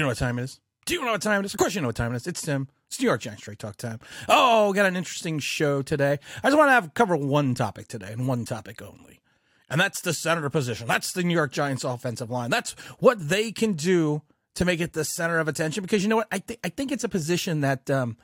You 0.00 0.04
know 0.04 0.08
what 0.08 0.16
time 0.16 0.38
it 0.38 0.44
is? 0.44 0.60
Do 0.86 0.94
you 0.94 1.04
know 1.04 1.12
what 1.12 1.20
time 1.20 1.40
it 1.40 1.44
is? 1.44 1.52
Of 1.52 1.58
course 1.58 1.74
you 1.74 1.82
know 1.82 1.88
what 1.88 1.96
time 1.96 2.14
it 2.14 2.16
is. 2.16 2.26
It's 2.26 2.40
Tim. 2.40 2.68
It's 2.86 2.98
New 2.98 3.04
York 3.04 3.20
Giants 3.20 3.42
Straight 3.42 3.58
Talk 3.58 3.76
time. 3.76 4.00
Oh, 4.30 4.72
got 4.72 4.86
an 4.86 4.96
interesting 4.96 5.38
show 5.40 5.82
today. 5.82 6.18
I 6.42 6.48
just 6.48 6.56
want 6.56 6.68
to 6.70 6.72
have 6.72 6.94
cover 6.94 7.18
one 7.18 7.54
topic 7.54 7.86
today 7.86 8.10
and 8.10 8.26
one 8.26 8.46
topic 8.46 8.80
only. 8.80 9.20
And 9.68 9.78
that's 9.78 10.00
the 10.00 10.14
center 10.14 10.48
position. 10.48 10.86
That's 10.86 11.12
the 11.12 11.22
New 11.22 11.34
York 11.34 11.52
Giants 11.52 11.84
offensive 11.84 12.30
line. 12.30 12.48
That's 12.48 12.72
what 12.98 13.28
they 13.28 13.52
can 13.52 13.74
do 13.74 14.22
to 14.54 14.64
make 14.64 14.80
it 14.80 14.94
the 14.94 15.04
center 15.04 15.38
of 15.38 15.48
attention 15.48 15.82
because 15.82 16.02
you 16.02 16.08
know 16.08 16.16
what? 16.16 16.28
I 16.32 16.38
think 16.38 16.60
I 16.64 16.70
think 16.70 16.92
it's 16.92 17.04
a 17.04 17.08
position 17.10 17.60
that 17.60 17.90
um, 17.90 18.16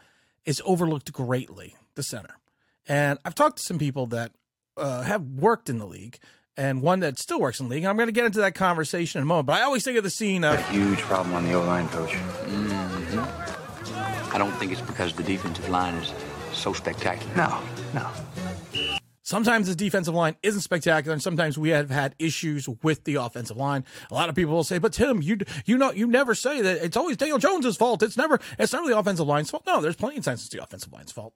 is 0.46 0.62
overlooked 0.64 1.12
greatly, 1.12 1.76
the 1.94 2.02
center. 2.02 2.38
And 2.88 3.18
I've 3.22 3.34
talked 3.34 3.58
to 3.58 3.62
some 3.62 3.78
people 3.78 4.06
that 4.06 4.32
uh, 4.78 5.02
have 5.02 5.20
worked 5.20 5.68
in 5.68 5.76
the 5.76 5.86
league 5.86 6.20
and 6.56 6.82
one 6.82 7.00
that 7.00 7.18
still 7.18 7.40
works 7.40 7.60
in 7.60 7.68
league. 7.68 7.82
And 7.82 7.90
I'm 7.90 7.96
going 7.96 8.08
to 8.08 8.12
get 8.12 8.24
into 8.24 8.40
that 8.40 8.54
conversation 8.54 9.18
in 9.18 9.22
a 9.22 9.26
moment. 9.26 9.46
But 9.46 9.60
I 9.60 9.62
always 9.62 9.84
think 9.84 9.98
of 9.98 10.04
the 10.04 10.10
scene 10.10 10.44
of 10.44 10.54
A 10.54 10.62
huge 10.64 10.98
problem 11.00 11.34
on 11.34 11.44
the 11.44 11.54
O 11.54 11.64
line, 11.64 11.88
coach. 11.88 12.10
Mm-hmm. 12.10 14.34
I 14.34 14.38
don't 14.38 14.52
think 14.52 14.72
it's 14.72 14.80
because 14.80 15.12
the 15.14 15.22
defensive 15.22 15.68
line 15.68 15.94
is 15.94 16.12
so 16.52 16.72
spectacular. 16.72 17.34
No, 17.36 17.60
no. 17.94 18.10
sometimes 19.22 19.68
the 19.68 19.74
defensive 19.74 20.14
line 20.14 20.36
isn't 20.42 20.60
spectacular, 20.60 21.12
and 21.12 21.22
sometimes 21.22 21.58
we 21.58 21.70
have 21.70 21.90
had 21.90 22.14
issues 22.18 22.68
with 22.82 23.04
the 23.04 23.16
offensive 23.16 23.56
line. 23.56 23.84
A 24.10 24.14
lot 24.14 24.28
of 24.28 24.34
people 24.34 24.54
will 24.54 24.64
say, 24.64 24.78
"But 24.78 24.92
Tim, 24.92 25.22
you 25.22 25.38
you 25.64 25.78
know 25.78 25.90
you 25.90 26.06
never 26.06 26.34
say 26.34 26.60
that 26.62 26.84
it's 26.84 26.96
always 26.96 27.16
Daniel 27.16 27.38
Jones's 27.38 27.76
fault. 27.76 28.02
It's 28.02 28.16
never 28.16 28.40
it's 28.58 28.72
never 28.72 28.88
the 28.88 28.98
offensive 28.98 29.26
line's 29.26 29.50
fault." 29.50 29.64
No, 29.66 29.80
there's 29.80 29.96
plenty 29.96 30.18
of 30.18 30.24
times 30.24 30.42
it's 30.42 30.50
the 30.50 30.62
offensive 30.62 30.92
line's 30.92 31.12
fault. 31.12 31.32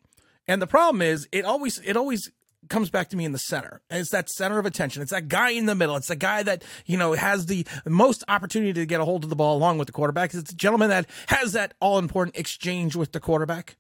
And 0.47 0.61
the 0.61 0.67
problem 0.67 1.01
is, 1.01 1.29
it 1.33 1.45
always 1.45 1.79
it 1.79 1.97
always 1.97 2.31
comes 2.69 2.91
back 2.91 3.09
to 3.11 3.17
me 3.17 3.25
in 3.25 3.33
the 3.33 3.39
center. 3.39 3.81
And 3.91 4.01
it's 4.01 4.11
that 4.11 4.29
center 4.29 4.59
of 4.59 4.67
attention. 4.67 5.03
It's 5.03 5.11
that 5.11 5.29
guy 5.29 5.51
in 5.51 5.67
the 5.67 5.75
middle. 5.75 5.97
It's 5.97 6.09
the 6.09 6.17
guy 6.17 6.43
that, 6.43 6.63
you 6.87 6.97
know, 6.97 7.13
has 7.15 7.47
the 7.47 7.67
most 7.87 8.23
opportunity 8.29 8.73
to 8.75 8.87
get 8.87 9.01
a 9.01 9.05
hold 9.05 9.25
of 9.25 9.31
the 9.31 9.37
ball 9.37 9.57
along 9.57 9.79
with 9.79 9.87
the 9.87 9.93
quarterback. 9.93 10.35
It's 10.35 10.51
the 10.51 10.57
gentleman 10.57 10.91
that 10.91 11.07
has 11.29 11.53
that 11.53 11.75
all 11.81 11.99
important 11.99 12.37
exchange 12.37 12.97
with 12.97 13.13
the 13.13 13.21
quarterback. 13.21 13.77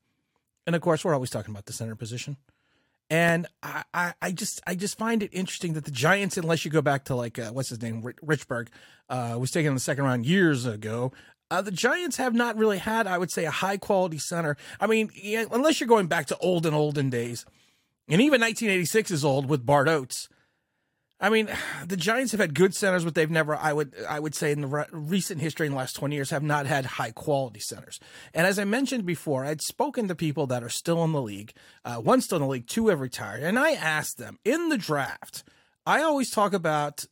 And 0.66 0.74
of 0.74 0.82
course, 0.82 1.04
we're 1.04 1.14
always 1.14 1.30
talking 1.30 1.52
about 1.52 1.66
the 1.66 1.72
center 1.72 1.94
position. 1.94 2.36
And 3.10 3.48
I, 3.62 3.82
I, 3.92 4.14
I 4.22 4.32
just 4.32 4.60
I 4.68 4.76
just 4.76 4.96
find 4.96 5.22
it 5.22 5.30
interesting 5.32 5.72
that 5.72 5.84
the 5.84 5.90
Giants, 5.90 6.36
unless 6.36 6.64
you 6.64 6.70
go 6.70 6.80
back 6.80 7.06
to 7.06 7.16
like 7.16 7.40
uh, 7.40 7.50
what's 7.50 7.70
his 7.70 7.82
name, 7.82 8.02
Richburg, 8.02 8.68
uh, 9.08 9.36
was 9.38 9.50
taken 9.50 9.68
in 9.68 9.74
the 9.74 9.80
second 9.80 10.04
round 10.04 10.26
years 10.26 10.64
ago. 10.64 11.12
Uh, 11.50 11.60
the 11.60 11.72
Giants 11.72 12.18
have 12.18 12.34
not 12.34 12.56
really 12.56 12.78
had, 12.78 13.08
I 13.08 13.18
would 13.18 13.32
say, 13.32 13.44
a 13.44 13.50
high 13.50 13.76
quality 13.76 14.18
center. 14.18 14.56
I 14.78 14.86
mean, 14.86 15.10
unless 15.50 15.80
you're 15.80 15.88
going 15.88 16.06
back 16.06 16.26
to 16.26 16.38
olden 16.38 16.72
olden 16.72 17.10
days, 17.10 17.44
and 18.10 18.20
even 18.20 18.40
1986 18.40 19.10
is 19.10 19.24
old 19.24 19.48
with 19.48 19.64
Bart 19.64 19.88
Oates. 19.88 20.28
I 21.20 21.28
mean, 21.28 21.48
the 21.86 21.96
Giants 21.96 22.32
have 22.32 22.40
had 22.40 22.54
good 22.54 22.74
centers, 22.74 23.04
but 23.04 23.14
they've 23.14 23.30
never, 23.30 23.54
I 23.54 23.72
would, 23.72 23.94
I 24.08 24.18
would 24.18 24.34
say, 24.34 24.52
in 24.52 24.62
the 24.62 24.66
re- 24.66 24.86
recent 24.90 25.40
history 25.40 25.66
in 25.66 25.72
the 25.72 25.78
last 25.78 25.94
20 25.96 26.14
years, 26.14 26.30
have 26.30 26.42
not 26.42 26.66
had 26.66 26.86
high 26.86 27.10
quality 27.10 27.60
centers. 27.60 28.00
And 28.34 28.46
as 28.46 28.58
I 28.58 28.64
mentioned 28.64 29.06
before, 29.06 29.44
I'd 29.44 29.62
spoken 29.62 30.08
to 30.08 30.14
people 30.14 30.46
that 30.48 30.62
are 30.64 30.68
still 30.68 31.04
in 31.04 31.12
the 31.12 31.22
league. 31.22 31.52
Uh, 31.84 31.96
one 31.96 32.20
still 32.20 32.36
in 32.36 32.42
the 32.42 32.48
league, 32.48 32.66
two 32.66 32.88
have 32.88 33.00
retired, 33.00 33.42
and 33.42 33.58
I 33.58 33.72
asked 33.72 34.18
them 34.18 34.38
in 34.44 34.68
the 34.70 34.78
draft. 34.78 35.44
I 35.86 36.02
always 36.02 36.30
talk 36.30 36.52
about, 36.52 37.04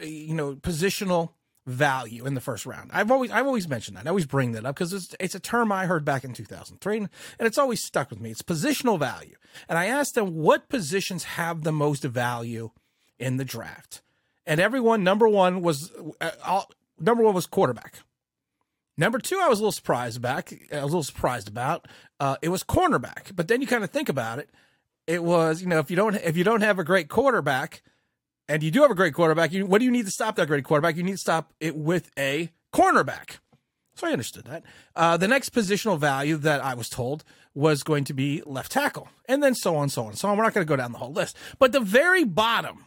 uh, 0.00 0.04
you 0.04 0.34
know, 0.34 0.54
positional 0.56 1.30
value 1.66 2.24
in 2.26 2.34
the 2.34 2.40
first 2.40 2.64
round. 2.64 2.90
I've 2.92 3.10
always, 3.10 3.30
I've 3.30 3.46
always 3.46 3.68
mentioned 3.68 3.96
that. 3.96 4.06
I 4.06 4.10
always 4.10 4.26
bring 4.26 4.52
that 4.52 4.64
up 4.64 4.76
because 4.76 4.92
it's, 4.92 5.14
it's 5.18 5.34
a 5.34 5.40
term 5.40 5.72
I 5.72 5.86
heard 5.86 6.04
back 6.04 6.24
in 6.24 6.32
2003, 6.32 6.96
and 6.98 7.08
it's 7.40 7.58
always 7.58 7.82
stuck 7.82 8.10
with 8.10 8.20
me. 8.20 8.30
It's 8.30 8.42
positional 8.42 8.98
value. 8.98 9.34
And 9.68 9.78
I 9.78 9.86
asked 9.86 10.14
them 10.14 10.34
what 10.34 10.68
positions 10.68 11.24
have 11.24 11.62
the 11.62 11.72
most 11.72 12.04
value 12.04 12.70
in 13.18 13.36
the 13.36 13.44
draft. 13.44 14.02
And 14.46 14.60
everyone, 14.60 15.02
number 15.02 15.28
one 15.28 15.60
was 15.60 15.90
uh, 16.20 16.30
all, 16.44 16.70
number 17.00 17.24
one 17.24 17.34
was 17.34 17.46
quarterback. 17.46 18.00
Number 18.96 19.18
two, 19.18 19.38
I 19.42 19.48
was 19.48 19.58
a 19.58 19.62
little 19.62 19.72
surprised 19.72 20.22
back 20.22 20.52
I 20.72 20.76
was 20.76 20.84
a 20.84 20.86
little 20.86 21.02
surprised 21.02 21.48
about. 21.48 21.86
Uh, 22.18 22.36
it 22.40 22.48
was 22.48 22.62
cornerback. 22.62 23.34
But 23.34 23.48
then 23.48 23.60
you 23.60 23.66
kind 23.66 23.84
of 23.84 23.90
think 23.90 24.08
about 24.08 24.38
it. 24.38 24.48
It 25.06 25.22
was 25.22 25.60
you 25.60 25.68
know 25.68 25.78
if 25.78 25.90
you 25.90 25.96
don't 25.96 26.14
if 26.16 26.36
you 26.36 26.44
don't 26.44 26.62
have 26.62 26.78
a 26.78 26.84
great 26.84 27.08
quarterback, 27.08 27.82
and 28.48 28.62
you 28.62 28.70
do 28.70 28.82
have 28.82 28.90
a 28.90 28.94
great 28.94 29.14
quarterback, 29.14 29.52
you, 29.52 29.66
what 29.66 29.78
do 29.78 29.84
you 29.84 29.90
need 29.90 30.06
to 30.06 30.12
stop 30.12 30.36
that 30.36 30.46
great 30.46 30.64
quarterback? 30.64 30.96
You 30.96 31.02
need 31.02 31.12
to 31.12 31.18
stop 31.18 31.52
it 31.60 31.76
with 31.76 32.10
a 32.18 32.50
cornerback. 32.72 33.38
So 33.94 34.06
I 34.06 34.12
understood 34.12 34.44
that. 34.44 34.62
Uh, 34.94 35.16
the 35.16 35.26
next 35.26 35.54
positional 35.54 35.98
value 35.98 36.36
that 36.36 36.62
I 36.62 36.74
was 36.74 36.88
told 36.88 37.24
was 37.54 37.82
going 37.82 38.04
to 38.04 38.12
be 38.12 38.42
left 38.44 38.70
tackle, 38.70 39.08
and 39.26 39.42
then 39.42 39.54
so 39.54 39.74
on, 39.76 39.88
so 39.88 40.04
on, 40.04 40.14
so 40.14 40.28
on. 40.28 40.36
We're 40.36 40.44
not 40.44 40.52
going 40.52 40.66
to 40.66 40.68
go 40.68 40.76
down 40.76 40.92
the 40.92 40.98
whole 40.98 41.12
list, 41.12 41.36
but 41.58 41.72
the 41.72 41.80
very 41.80 42.22
bottom, 42.22 42.84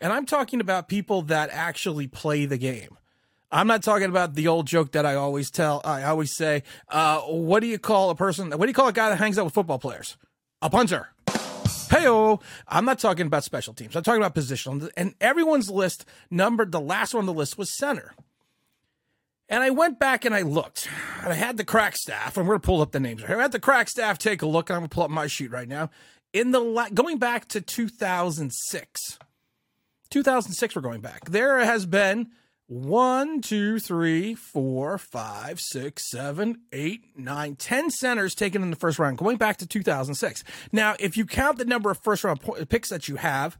and 0.00 0.12
I'm 0.12 0.26
talking 0.26 0.60
about 0.60 0.88
people 0.88 1.22
that 1.22 1.50
actually 1.52 2.08
play 2.08 2.44
the 2.44 2.58
game. 2.58 2.98
I'm 3.52 3.68
not 3.68 3.84
talking 3.84 4.08
about 4.08 4.34
the 4.34 4.48
old 4.48 4.66
joke 4.66 4.92
that 4.92 5.06
I 5.06 5.14
always 5.14 5.50
tell. 5.50 5.80
I 5.84 6.02
always 6.02 6.34
say, 6.36 6.64
uh, 6.88 7.20
"What 7.20 7.60
do 7.60 7.68
you 7.68 7.78
call 7.78 8.10
a 8.10 8.16
person? 8.16 8.50
What 8.50 8.62
do 8.62 8.66
you 8.66 8.74
call 8.74 8.88
a 8.88 8.92
guy 8.92 9.08
that 9.10 9.16
hangs 9.18 9.38
out 9.38 9.44
with 9.44 9.54
football 9.54 9.78
players? 9.78 10.16
A 10.60 10.68
punter." 10.68 11.10
Heyo, 11.88 12.40
I'm 12.66 12.84
not 12.84 12.98
talking 12.98 13.26
about 13.26 13.44
special 13.44 13.74
teams. 13.74 13.96
I'm 13.96 14.02
talking 14.02 14.22
about 14.22 14.34
positional. 14.34 14.90
And 14.96 15.14
everyone's 15.20 15.70
list 15.70 16.04
numbered. 16.30 16.72
The 16.72 16.80
last 16.80 17.14
one 17.14 17.22
on 17.22 17.26
the 17.26 17.32
list 17.32 17.58
was 17.58 17.76
center. 17.76 18.14
And 19.48 19.62
I 19.62 19.70
went 19.70 19.98
back 19.98 20.26
and 20.26 20.34
I 20.34 20.42
looked, 20.42 20.88
and 21.22 21.32
I 21.32 21.34
had 21.34 21.56
the 21.56 21.64
crack 21.64 21.96
staff. 21.96 22.36
And 22.36 22.46
we're 22.46 22.54
gonna 22.54 22.60
pull 22.60 22.82
up 22.82 22.92
the 22.92 23.00
names. 23.00 23.24
I 23.24 23.28
had 23.28 23.52
the 23.52 23.60
crack 23.60 23.88
staff 23.88 24.18
take 24.18 24.42
a 24.42 24.46
look, 24.46 24.68
and 24.68 24.76
I'm 24.76 24.80
gonna 24.82 24.90
pull 24.90 25.04
up 25.04 25.10
my 25.10 25.26
sheet 25.26 25.50
right 25.50 25.68
now. 25.68 25.90
In 26.34 26.50
the 26.50 26.60
la- 26.60 26.90
going 26.90 27.18
back 27.18 27.48
to 27.48 27.62
2006, 27.62 29.18
2006, 30.10 30.76
we're 30.76 30.82
going 30.82 31.00
back. 31.00 31.30
There 31.30 31.58
has 31.60 31.86
been 31.86 32.28
one, 32.68 33.40
two, 33.40 33.78
three, 33.78 34.34
four, 34.34 34.98
five, 34.98 35.58
six, 35.58 36.10
seven, 36.10 36.60
eight, 36.70 37.04
nine, 37.16 37.56
ten 37.56 37.90
centers 37.90 38.34
taken 38.34 38.62
in 38.62 38.70
the 38.70 38.76
first 38.76 38.98
round, 38.98 39.16
going 39.16 39.38
back 39.38 39.56
to 39.56 39.66
2006. 39.66 40.44
Now, 40.70 40.94
if 41.00 41.16
you 41.16 41.24
count 41.24 41.56
the 41.56 41.64
number 41.64 41.90
of 41.90 41.98
first 41.98 42.24
round 42.24 42.40
picks 42.68 42.90
that 42.90 43.08
you 43.08 43.16
have, 43.16 43.58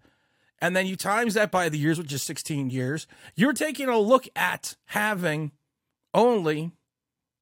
and 0.60 0.76
then 0.76 0.86
you 0.86 0.94
times 0.94 1.34
that 1.34 1.50
by 1.50 1.70
the 1.70 1.78
years, 1.78 1.98
which 1.98 2.12
is 2.12 2.22
16 2.22 2.68
years, 2.68 3.06
you're 3.34 3.54
taking 3.54 3.88
a 3.88 3.98
look 3.98 4.28
at 4.36 4.76
having 4.86 5.52
only 6.12 6.72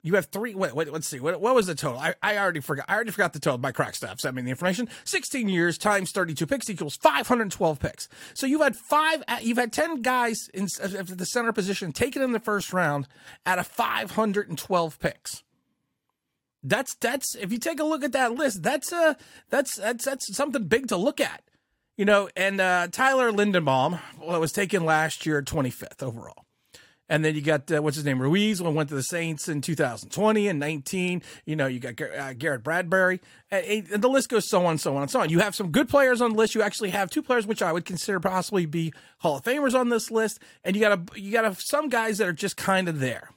you 0.07 0.15
have 0.15 0.27
three. 0.27 0.55
Wait, 0.55 0.75
wait 0.75 0.93
let's 0.93 1.09
see. 1.09 1.19
What, 1.19 1.41
what 1.41 1.55
was 1.55 1.67
the 1.67 1.75
total? 1.75 1.99
I, 1.99 2.15
I 2.23 2.39
already 2.39 2.61
forgot. 2.61 2.87
I 2.89 2.95
already 2.95 3.11
forgot 3.11 3.33
the 3.33 3.41
total. 3.41 3.59
My 3.59 3.73
crack 3.73 3.95
staff 3.95 4.25
I 4.25 4.31
mean, 4.31 4.45
the 4.45 4.51
information. 4.51 4.89
16 5.05 5.49
years 5.49 5.79
times 5.79 6.13
32 6.13 6.47
picks 6.47 6.71
equals 6.71 6.97
512 6.97 7.81
picks. 7.81 8.09
So 8.35 8.47
you've 8.47 8.61
had 8.61 8.77
five. 8.77 9.23
You've 9.43 9.59
had 9.59 9.73
10 9.73 10.03
guys 10.03 10.49
in 10.55 10.65
the 10.67 11.27
center 11.27 11.53
position 11.53 11.93
taken 11.93 12.23
in 12.23 12.33
the 12.33 12.41
first 12.41 12.73
round 12.73 13.09
out 13.45 13.59
of 13.59 13.67
512 13.67 15.01
picks. 15.01 15.43
That's 16.63 16.95
that's 16.97 17.35
if 17.35 17.53
you 17.53 17.59
take 17.59 17.81
a 17.81 17.85
look 17.85 18.03
at 18.03 18.13
that 18.13 18.33
list, 18.33 18.63
that's 18.63 18.93
uh 18.93 19.15
that's 19.51 19.77
that's 19.77 20.05
that's 20.05 20.35
something 20.35 20.65
big 20.65 20.89
to 20.89 20.97
look 20.97 21.21
at. 21.21 21.43
You 21.97 22.05
know, 22.05 22.29
and 22.37 22.61
uh, 22.61 22.89
Tyler 22.93 23.33
Linderbaum 23.33 24.01
well, 24.21 24.39
was 24.39 24.53
taken 24.53 24.85
last 24.85 25.25
year 25.25 25.43
25th 25.43 26.03
overall. 26.03 26.46
And 27.09 27.25
then 27.25 27.35
you 27.35 27.41
got 27.41 27.71
uh, 27.71 27.81
what's 27.83 27.97
his 27.97 28.05
name 28.05 28.21
Ruiz 28.21 28.61
one 28.61 28.75
went 28.75 28.89
to 28.89 28.95
the 28.95 29.03
Saints 29.03 29.49
in 29.49 29.61
2020 29.61 30.49
and 30.49 30.59
19. 30.59 31.23
You 31.45 31.57
know 31.57 31.67
you 31.67 31.79
got 31.79 32.01
uh, 32.01 32.33
Garrett 32.35 32.65
Bradbury, 32.65 33.21
and, 33.51 33.87
and 33.93 34.03
the 34.03 34.09
list 34.09 34.29
goes 34.29 34.49
so 34.49 34.67
on, 34.67 34.79
so 34.79 34.97
on, 34.97 35.03
and 35.03 35.11
so 35.11 35.21
on. 35.21 35.31
You 35.31 35.39
have 35.39 35.55
some 35.55 35.71
good 35.71 35.89
players 35.89 36.21
on 36.21 36.33
the 36.33 36.37
list. 36.37 36.55
You 36.55 36.63
actually 36.63 36.91
have 36.91 37.11
two 37.11 37.23
players 37.23 37.47
which 37.47 37.63
I 37.63 37.73
would 37.73 37.85
consider 37.85 38.19
possibly 38.19 38.67
be 38.67 38.93
Hall 39.19 39.37
of 39.37 39.45
Famers 39.45 39.79
on 39.79 39.89
this 39.89 40.11
list, 40.11 40.41
and 40.65 40.75
you 40.75 40.83
got 40.83 40.99
a, 40.99 41.21
you 41.21 41.31
got 41.31 41.45
a, 41.45 41.55
some 41.55 41.89
guys 41.89 42.19
that 42.19 42.29
are 42.29 42.33
just 42.33 42.57
kind 42.57 42.89
of 42.89 42.99
there. 42.99 43.31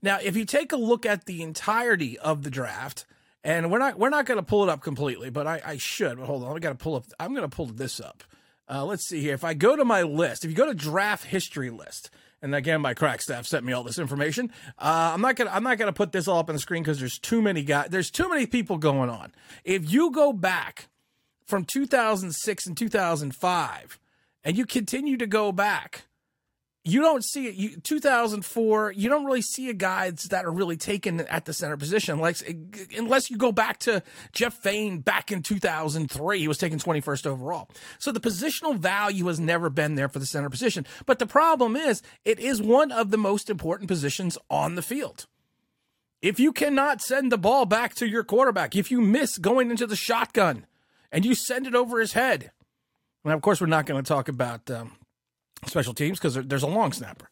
Now, 0.00 0.18
if 0.22 0.36
you 0.36 0.44
take 0.44 0.72
a 0.72 0.76
look 0.76 1.04
at 1.04 1.26
the 1.26 1.42
entirety 1.42 2.18
of 2.18 2.42
the 2.42 2.50
draft, 2.50 3.04
and 3.44 3.70
we're 3.70 3.78
not 3.78 3.98
we're 3.98 4.10
not 4.10 4.26
going 4.26 4.38
to 4.38 4.42
pull 4.44 4.62
it 4.62 4.68
up 4.68 4.82
completely, 4.82 5.30
but 5.30 5.46
I, 5.46 5.60
I 5.64 5.76
should. 5.76 6.18
But 6.18 6.26
hold 6.26 6.44
on, 6.44 6.56
I 6.56 6.58
got 6.58 6.70
to 6.70 6.74
pull 6.82 6.96
up. 6.96 7.04
I'm 7.20 7.34
going 7.34 7.48
to 7.48 7.54
pull 7.54 7.66
this 7.66 8.00
up. 8.00 8.24
Uh, 8.70 8.84
let's 8.84 9.06
see 9.06 9.20
here. 9.20 9.34
If 9.34 9.44
I 9.44 9.54
go 9.54 9.76
to 9.76 9.84
my 9.84 10.02
list, 10.02 10.44
if 10.44 10.50
you 10.50 10.56
go 10.56 10.66
to 10.66 10.74
draft 10.74 11.24
history 11.24 11.70
list, 11.70 12.10
and 12.42 12.54
again, 12.54 12.80
my 12.80 12.94
crack 12.94 13.20
staff 13.20 13.46
sent 13.46 13.64
me 13.64 13.72
all 13.72 13.82
this 13.82 13.98
information. 13.98 14.52
Uh, 14.78 15.12
I'm 15.14 15.20
not 15.20 15.36
gonna 15.36 15.50
I'm 15.50 15.64
not 15.64 15.78
gonna 15.78 15.92
put 15.92 16.12
this 16.12 16.28
all 16.28 16.38
up 16.38 16.48
on 16.48 16.54
the 16.54 16.60
screen 16.60 16.82
because 16.82 17.00
there's 17.00 17.18
too 17.18 17.42
many 17.42 17.62
guys. 17.62 17.88
There's 17.90 18.10
too 18.10 18.28
many 18.28 18.46
people 18.46 18.78
going 18.78 19.10
on. 19.10 19.32
If 19.64 19.90
you 19.90 20.10
go 20.10 20.32
back 20.32 20.88
from 21.46 21.64
2006 21.64 22.66
and 22.66 22.76
2005, 22.76 23.98
and 24.44 24.56
you 24.56 24.66
continue 24.66 25.16
to 25.16 25.26
go 25.26 25.52
back, 25.52 26.06
you 26.88 27.00
don't 27.00 27.24
see 27.24 27.46
it. 27.46 27.54
You 27.54 27.76
2004, 27.76 28.92
you 28.92 29.08
don't 29.08 29.24
really 29.24 29.42
see 29.42 29.68
a 29.68 29.74
guys 29.74 30.24
that 30.30 30.44
are 30.44 30.50
really 30.50 30.76
taken 30.76 31.20
at 31.20 31.44
the 31.44 31.52
center 31.52 31.76
position, 31.76 32.18
like 32.18 32.36
unless 32.96 33.30
you 33.30 33.36
go 33.36 33.52
back 33.52 33.78
to 33.80 34.02
Jeff 34.32 34.54
Faine 34.54 35.00
back 35.00 35.30
in 35.30 35.42
2003, 35.42 36.38
he 36.38 36.48
was 36.48 36.58
taken 36.58 36.78
21st 36.78 37.26
overall. 37.26 37.68
So 37.98 38.12
the 38.12 38.20
positional 38.20 38.76
value 38.76 39.26
has 39.26 39.38
never 39.38 39.70
been 39.70 39.94
there 39.94 40.08
for 40.08 40.18
the 40.18 40.26
center 40.26 40.50
position. 40.50 40.86
But 41.06 41.18
the 41.18 41.26
problem 41.26 41.76
is, 41.76 42.02
it 42.24 42.38
is 42.38 42.62
one 42.62 42.92
of 42.92 43.10
the 43.10 43.18
most 43.18 43.50
important 43.50 43.88
positions 43.88 44.38
on 44.48 44.74
the 44.74 44.82
field. 44.82 45.26
If 46.20 46.40
you 46.40 46.52
cannot 46.52 47.00
send 47.00 47.30
the 47.30 47.38
ball 47.38 47.64
back 47.64 47.94
to 47.96 48.08
your 48.08 48.24
quarterback, 48.24 48.74
if 48.74 48.90
you 48.90 49.00
miss 49.00 49.38
going 49.38 49.70
into 49.70 49.86
the 49.86 49.96
shotgun 49.96 50.66
and 51.12 51.24
you 51.24 51.34
send 51.34 51.66
it 51.66 51.74
over 51.74 52.00
his 52.00 52.12
head, 52.12 52.50
and 53.24 53.34
of 53.34 53.42
course, 53.42 53.60
we're 53.60 53.66
not 53.66 53.86
going 53.86 54.02
to 54.02 54.08
talk 54.08 54.28
about 54.28 54.70
um, 54.70 54.92
special 55.66 55.94
teams 55.94 56.18
because 56.18 56.34
there's 56.34 56.62
a 56.62 56.68
long 56.68 56.92
snapper. 56.92 57.28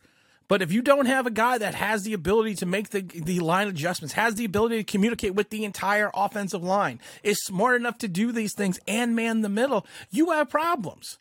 But 0.49 0.62
if 0.62 0.70
you 0.73 0.81
don't 0.81 1.06
have 1.06 1.26
a 1.26 1.31
guy 1.31 1.58
that 1.58 1.75
has 1.75 2.05
the 2.05 2.12
ability 2.12 2.55
to 2.56 2.67
make 2.67 2.90
the 2.90 3.00
the 3.00 3.40
line 3.40 3.69
adjustments, 3.69 4.14
has 4.14 4.37
the 4.37 4.44
ability 4.44 4.78
to 4.78 4.84
communicate 4.84 5.34
with 5.34 5.50
the 5.50 5.64
entire 5.64 6.11
offensive 6.14 6.62
line, 6.62 7.00
is 7.23 7.44
smart 7.44 7.76
enough 7.76 7.99
to 7.99 8.08
do 8.08 8.31
these 8.31 8.55
things 8.55 8.78
and 8.87 9.17
man 9.17 9.40
the 9.40 9.49
middle, 9.49 9.87
you 10.11 10.31
have 10.31 10.49
problems. 10.49 11.19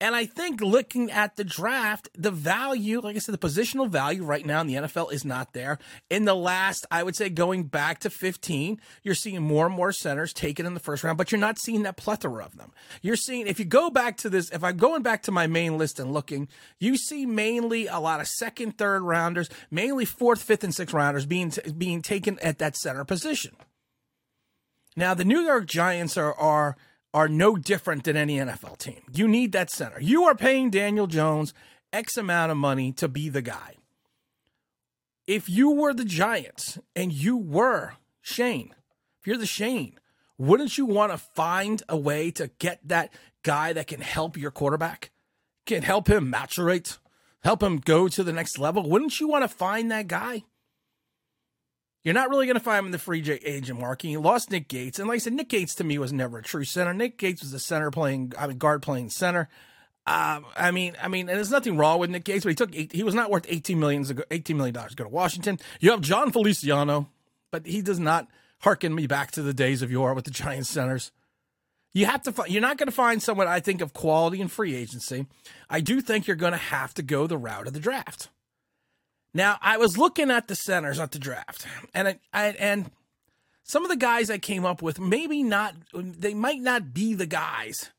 And 0.00 0.14
I 0.14 0.26
think 0.26 0.60
looking 0.60 1.10
at 1.10 1.34
the 1.34 1.42
draft, 1.42 2.08
the 2.14 2.30
value, 2.30 3.00
like 3.00 3.16
I 3.16 3.18
said, 3.18 3.34
the 3.34 3.46
positional 3.46 3.88
value 3.88 4.22
right 4.22 4.46
now 4.46 4.60
in 4.60 4.68
the 4.68 4.74
NFL 4.74 5.12
is 5.12 5.24
not 5.24 5.54
there. 5.54 5.78
In 6.08 6.24
the 6.24 6.36
last, 6.36 6.86
I 6.88 7.02
would 7.02 7.16
say 7.16 7.28
going 7.28 7.64
back 7.64 7.98
to 8.00 8.10
15, 8.10 8.80
you're 9.02 9.16
seeing 9.16 9.42
more 9.42 9.66
and 9.66 9.74
more 9.74 9.90
centers 9.90 10.32
taken 10.32 10.66
in 10.66 10.74
the 10.74 10.80
first 10.80 11.02
round, 11.02 11.18
but 11.18 11.32
you're 11.32 11.40
not 11.40 11.58
seeing 11.58 11.82
that 11.82 11.96
plethora 11.96 12.44
of 12.44 12.56
them. 12.56 12.72
You're 13.02 13.16
seeing, 13.16 13.48
if 13.48 13.58
you 13.58 13.64
go 13.64 13.90
back 13.90 14.16
to 14.18 14.30
this, 14.30 14.50
if 14.50 14.62
I'm 14.62 14.76
going 14.76 15.02
back 15.02 15.24
to 15.24 15.32
my 15.32 15.48
main 15.48 15.76
list 15.78 15.98
and 15.98 16.12
looking, 16.12 16.46
you 16.78 16.96
see 16.96 17.26
mainly 17.26 17.88
a 17.88 17.98
lot 17.98 18.20
of 18.20 18.28
second, 18.28 18.78
third 18.78 19.02
rounders, 19.02 19.48
mainly 19.68 20.04
fourth, 20.04 20.40
fifth, 20.40 20.62
and 20.62 20.74
sixth 20.74 20.94
rounders 20.94 21.26
being, 21.26 21.52
being 21.76 22.02
taken 22.02 22.38
at 22.38 22.58
that 22.58 22.76
center 22.76 23.04
position. 23.04 23.56
Now, 24.96 25.14
the 25.14 25.24
New 25.24 25.40
York 25.40 25.66
Giants 25.66 26.16
are, 26.16 26.34
are, 26.34 26.76
are 27.14 27.28
no 27.28 27.56
different 27.56 28.04
than 28.04 28.16
any 28.16 28.38
NFL 28.38 28.78
team. 28.78 29.02
You 29.12 29.28
need 29.28 29.52
that 29.52 29.70
center. 29.70 30.00
You 30.00 30.24
are 30.24 30.34
paying 30.34 30.70
Daniel 30.70 31.06
Jones 31.06 31.54
X 31.92 32.16
amount 32.16 32.52
of 32.52 32.58
money 32.58 32.92
to 32.92 33.08
be 33.08 33.28
the 33.28 33.42
guy. 33.42 33.74
If 35.26 35.48
you 35.48 35.70
were 35.70 35.92
the 35.92 36.04
Giants 36.04 36.78
and 36.96 37.12
you 37.12 37.36
were 37.36 37.94
Schoen, 38.22 38.74
if 39.20 39.26
you're 39.26 39.36
the 39.36 39.46
Schoen, 39.46 39.98
wouldn't 40.38 40.78
you 40.78 40.86
want 40.86 41.12
to 41.12 41.18
find 41.18 41.82
a 41.88 41.96
way 41.96 42.30
to 42.32 42.50
get 42.58 42.80
that 42.88 43.12
guy 43.42 43.72
that 43.72 43.86
can 43.86 44.00
help 44.00 44.36
your 44.36 44.50
quarterback, 44.50 45.10
can 45.66 45.82
help 45.82 46.08
him 46.08 46.32
maturate, 46.32 46.98
help 47.42 47.62
him 47.62 47.78
go 47.78 48.08
to 48.08 48.22
the 48.22 48.32
next 48.32 48.58
level? 48.58 48.88
Wouldn't 48.88 49.20
you 49.20 49.28
want 49.28 49.44
to 49.44 49.48
find 49.48 49.90
that 49.90 50.06
guy? 50.06 50.44
You're 52.04 52.14
not 52.14 52.30
really 52.30 52.46
going 52.46 52.56
to 52.56 52.62
find 52.62 52.80
him 52.80 52.86
in 52.86 52.92
the 52.92 52.98
free 52.98 53.22
agent 53.44 53.80
market. 53.80 54.08
You 54.08 54.20
lost 54.20 54.50
Nick 54.50 54.68
Gates, 54.68 54.98
and 54.98 55.08
like 55.08 55.16
I 55.16 55.18
said, 55.18 55.32
Nick 55.32 55.48
Gates 55.48 55.74
to 55.76 55.84
me 55.84 55.98
was 55.98 56.12
never 56.12 56.38
a 56.38 56.42
true 56.42 56.64
center. 56.64 56.94
Nick 56.94 57.18
Gates 57.18 57.42
was 57.42 57.52
a 57.52 57.58
center 57.58 57.90
playing, 57.90 58.32
I 58.38 58.46
mean, 58.46 58.58
guard 58.58 58.82
playing 58.82 59.10
center. 59.10 59.48
Um, 60.06 60.46
I 60.56 60.70
mean, 60.70 60.96
I 61.02 61.08
mean, 61.08 61.28
and 61.28 61.36
there's 61.36 61.50
nothing 61.50 61.76
wrong 61.76 61.98
with 61.98 62.08
Nick 62.08 62.24
Gates, 62.24 62.44
but 62.44 62.50
he 62.50 62.54
took 62.54 62.74
eight, 62.74 62.92
he 62.92 63.02
was 63.02 63.14
not 63.14 63.30
worth 63.30 63.44
18 63.46 63.78
million, 63.78 64.06
18 64.30 64.56
million 64.56 64.74
dollars 64.74 64.92
to 64.92 64.96
go 64.96 65.04
to 65.04 65.10
Washington. 65.10 65.58
You 65.80 65.90
have 65.90 66.00
Jon 66.00 66.32
Feliciano, 66.32 67.10
but 67.50 67.66
he 67.66 67.82
does 67.82 67.98
not 67.98 68.26
harken 68.60 68.94
me 68.94 69.06
back 69.06 69.32
to 69.32 69.42
the 69.42 69.52
days 69.52 69.82
of 69.82 69.90
yore 69.90 70.14
with 70.14 70.24
the 70.24 70.30
Giants 70.30 70.70
centers. 70.70 71.12
You 71.92 72.06
have 72.06 72.22
to 72.22 72.32
find, 72.32 72.50
you're 72.50 72.62
not 72.62 72.78
going 72.78 72.88
to 72.88 72.94
find 72.94 73.22
someone 73.22 73.48
I 73.48 73.60
think 73.60 73.80
of 73.80 73.92
quality 73.92 74.40
in 74.40 74.48
free 74.48 74.74
agency. 74.74 75.26
I 75.68 75.80
do 75.80 76.00
think 76.00 76.26
you're 76.26 76.36
going 76.36 76.52
to 76.52 76.58
have 76.58 76.94
to 76.94 77.02
go 77.02 77.26
the 77.26 77.38
route 77.38 77.66
of 77.66 77.72
the 77.72 77.80
draft. 77.80 78.28
Now, 79.34 79.58
I 79.60 79.76
was 79.76 79.98
looking 79.98 80.30
at 80.30 80.48
the 80.48 80.56
centers 80.56 80.98
at 80.98 81.12
the 81.12 81.18
draft, 81.18 81.66
and 81.94 82.08
I, 82.08 82.18
I, 82.32 82.46
and 82.48 82.90
some 83.62 83.84
of 83.84 83.90
the 83.90 83.96
guys 83.96 84.30
I 84.30 84.38
came 84.38 84.64
up 84.64 84.80
with 84.80 84.98
maybe 84.98 85.42
not 85.42 85.74
they 85.92 86.34
might 86.34 86.60
not 86.60 86.94
be 86.94 87.14
the 87.14 87.26
guys 87.26 87.90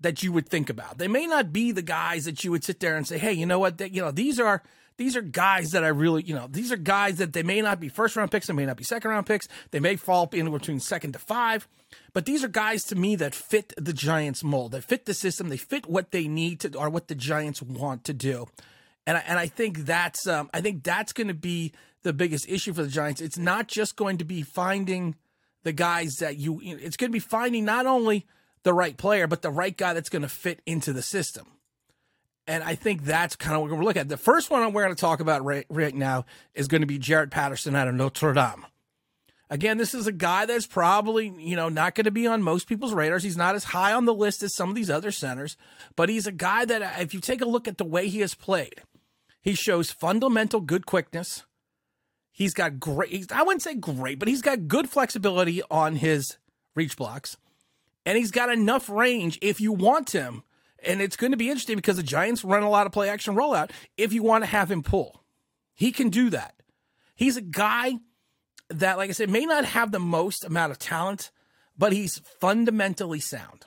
that 0.00 0.22
you 0.22 0.32
would 0.32 0.48
think 0.48 0.68
about. 0.68 0.98
They 0.98 1.08
may 1.08 1.26
not 1.26 1.52
be 1.52 1.70
the 1.72 1.82
guys 1.82 2.24
that 2.24 2.42
you 2.44 2.50
would 2.50 2.64
sit 2.64 2.80
there 2.80 2.96
and 2.96 3.06
say, 3.06 3.18
"Hey, 3.18 3.32
you 3.32 3.46
know 3.46 3.60
what? 3.60 3.78
They, 3.78 3.88
you 3.88 4.02
know, 4.02 4.10
these 4.10 4.40
are 4.40 4.62
these 4.96 5.16
are 5.16 5.22
guys 5.22 5.70
that 5.70 5.84
I 5.84 5.88
really, 5.88 6.22
you 6.22 6.34
know, 6.34 6.48
these 6.48 6.70
are 6.70 6.76
guys 6.76 7.18
that 7.18 7.32
they 7.32 7.42
may 7.42 7.60
not 7.60 7.80
be 7.80 7.88
first 7.88 8.16
round 8.16 8.30
picks, 8.30 8.48
they 8.48 8.52
may 8.52 8.66
not 8.66 8.76
be 8.76 8.84
second 8.84 9.10
round 9.10 9.26
picks, 9.26 9.48
they 9.70 9.80
may 9.80 9.96
fall 9.96 10.28
in 10.32 10.50
between 10.50 10.80
second 10.80 11.12
to 11.12 11.18
five, 11.18 11.66
but 12.12 12.26
these 12.26 12.44
are 12.44 12.48
guys 12.48 12.84
to 12.84 12.94
me 12.94 13.16
that 13.16 13.34
fit 13.34 13.72
the 13.76 13.92
Giants 13.92 14.44
mold, 14.44 14.72
that 14.72 14.84
fit 14.84 15.06
the 15.06 15.14
system, 15.14 15.48
they 15.48 15.56
fit 15.56 15.88
what 15.88 16.10
they 16.10 16.28
need 16.28 16.60
to 16.60 16.76
or 16.76 16.90
what 16.90 17.08
the 17.08 17.14
Giants 17.14 17.62
want 17.62 18.04
to 18.04 18.12
do." 18.12 18.48
And 19.06 19.16
I, 19.16 19.24
and 19.26 19.38
I 19.38 19.46
think 19.46 19.78
that's 19.78 20.26
um, 20.26 20.48
I 20.54 20.60
think 20.60 20.82
that's 20.82 21.12
going 21.12 21.28
to 21.28 21.34
be 21.34 21.72
the 22.02 22.12
biggest 22.12 22.48
issue 22.48 22.72
for 22.72 22.82
the 22.82 22.88
Giants. 22.88 23.20
It's 23.20 23.38
not 23.38 23.68
just 23.68 23.96
going 23.96 24.18
to 24.18 24.24
be 24.24 24.42
finding 24.42 25.16
the 25.62 25.72
guys 25.72 26.18
that 26.18 26.36
you. 26.36 26.60
It's 26.62 26.96
going 26.96 27.10
to 27.10 27.12
be 27.12 27.18
finding 27.18 27.64
not 27.64 27.86
only 27.86 28.26
the 28.62 28.72
right 28.72 28.96
player, 28.96 29.26
but 29.26 29.42
the 29.42 29.50
right 29.50 29.76
guy 29.76 29.92
that's 29.92 30.08
going 30.08 30.22
to 30.22 30.28
fit 30.28 30.60
into 30.64 30.92
the 30.92 31.02
system. 31.02 31.46
And 32.46 32.62
I 32.62 32.74
think 32.74 33.04
that's 33.04 33.36
kind 33.36 33.56
of 33.56 33.62
what 33.62 33.70
we're 33.70 33.84
looking 33.84 34.00
at. 34.00 34.08
The 34.08 34.16
first 34.16 34.50
one 34.50 34.72
we're 34.72 34.84
going 34.84 34.94
to 34.94 35.00
talk 35.00 35.20
about 35.20 35.44
right, 35.44 35.64
right 35.70 35.94
now 35.94 36.26
is 36.54 36.68
going 36.68 36.82
to 36.82 36.86
be 36.86 36.98
Jarrett 36.98 37.30
Patterson 37.30 37.74
out 37.74 37.88
of 37.88 37.94
Notre 37.94 38.34
Dame. 38.34 38.66
Again, 39.48 39.78
this 39.78 39.94
is 39.94 40.06
a 40.06 40.12
guy 40.12 40.46
that's 40.46 40.66
probably, 40.66 41.32
you 41.38 41.56
know, 41.56 41.68
not 41.68 41.94
going 41.94 42.04
to 42.04 42.10
be 42.10 42.26
on 42.26 42.42
most 42.42 42.66
people's 42.66 42.92
radars. 42.92 43.22
He's 43.22 43.36
not 43.36 43.54
as 43.54 43.64
high 43.64 43.92
on 43.92 44.04
the 44.04 44.14
list 44.14 44.42
as 44.42 44.54
some 44.54 44.68
of 44.68 44.74
these 44.74 44.90
other 44.90 45.10
centers, 45.10 45.56
but 45.96 46.08
he's 46.08 46.26
a 46.26 46.32
guy 46.32 46.64
that, 46.64 47.00
if 47.00 47.14
you 47.14 47.20
take 47.20 47.40
a 47.40 47.46
look 47.46 47.68
at 47.68 47.78
the 47.78 47.84
way 47.84 48.08
he 48.08 48.20
has 48.20 48.34
played, 48.34 48.82
he 49.44 49.54
shows 49.54 49.90
fundamental 49.90 50.62
good 50.62 50.86
quickness. 50.86 51.44
He's 52.32 52.54
got 52.54 52.80
great, 52.80 53.30
I 53.30 53.42
wouldn't 53.42 53.60
say 53.60 53.74
great, 53.74 54.18
but 54.18 54.26
he's 54.26 54.40
got 54.40 54.68
good 54.68 54.88
flexibility 54.88 55.62
on 55.70 55.96
his 55.96 56.38
reach 56.74 56.96
blocks. 56.96 57.36
And 58.06 58.16
he's 58.16 58.30
got 58.30 58.50
enough 58.50 58.88
range 58.88 59.38
if 59.42 59.60
you 59.60 59.72
want 59.72 60.12
him. 60.12 60.44
And 60.82 61.02
it's 61.02 61.16
going 61.16 61.32
to 61.32 61.36
be 61.36 61.50
interesting 61.50 61.76
because 61.76 61.98
the 61.98 62.02
Giants 62.02 62.42
run 62.42 62.62
a 62.62 62.70
lot 62.70 62.86
of 62.86 62.92
play 62.92 63.10
action 63.10 63.34
rollout 63.34 63.70
if 63.98 64.14
you 64.14 64.22
want 64.22 64.44
to 64.44 64.50
have 64.50 64.70
him 64.70 64.82
pull. 64.82 65.22
He 65.74 65.92
can 65.92 66.08
do 66.08 66.30
that. 66.30 66.54
He's 67.14 67.36
a 67.36 67.42
guy 67.42 67.98
that, 68.70 68.96
like 68.96 69.10
I 69.10 69.12
said, 69.12 69.28
may 69.28 69.44
not 69.44 69.66
have 69.66 69.92
the 69.92 70.00
most 70.00 70.44
amount 70.44 70.72
of 70.72 70.78
talent, 70.78 71.30
but 71.76 71.92
he's 71.92 72.18
fundamentally 72.40 73.20
sound. 73.20 73.66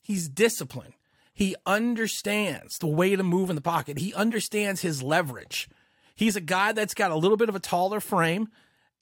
He's 0.00 0.28
disciplined. 0.28 0.94
He 1.42 1.56
understands 1.66 2.78
the 2.78 2.86
way 2.86 3.16
to 3.16 3.22
move 3.24 3.50
in 3.50 3.56
the 3.56 3.62
pocket. 3.62 3.98
He 3.98 4.14
understands 4.14 4.80
his 4.80 5.02
leverage. 5.02 5.68
He's 6.14 6.36
a 6.36 6.40
guy 6.40 6.70
that's 6.70 6.94
got 6.94 7.10
a 7.10 7.16
little 7.16 7.36
bit 7.36 7.48
of 7.48 7.56
a 7.56 7.58
taller 7.58 7.98
frame, 7.98 8.46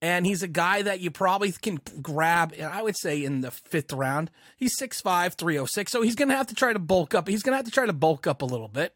and 0.01 0.25
he's 0.25 0.43
a 0.43 0.49
guy 0.49 0.81
that 0.81 1.01
you 1.01 1.11
probably 1.11 1.53
can 1.53 1.81
grab, 2.01 2.55
I 2.59 2.81
would 2.81 2.97
say, 2.97 3.23
in 3.23 3.43
the 3.43 3.51
fifth 3.51 3.93
round. 3.93 4.31
He's 4.57 4.81
6'5, 4.81 5.35
306, 5.35 5.93
so 5.93 6.01
he's 6.01 6.15
going 6.15 6.31
to 6.31 6.35
have 6.35 6.47
to 6.47 6.55
try 6.55 6.73
to 6.73 6.79
bulk 6.79 7.15
up. 7.15 7.29
He's 7.29 7.43
going 7.43 7.53
to 7.53 7.59
have 7.59 7.67
to 7.67 7.71
try 7.71 7.85
to 7.85 7.93
bulk 7.93 8.27
up 8.27 8.41
a 8.41 8.47
little 8.47 8.69
bit. 8.69 8.95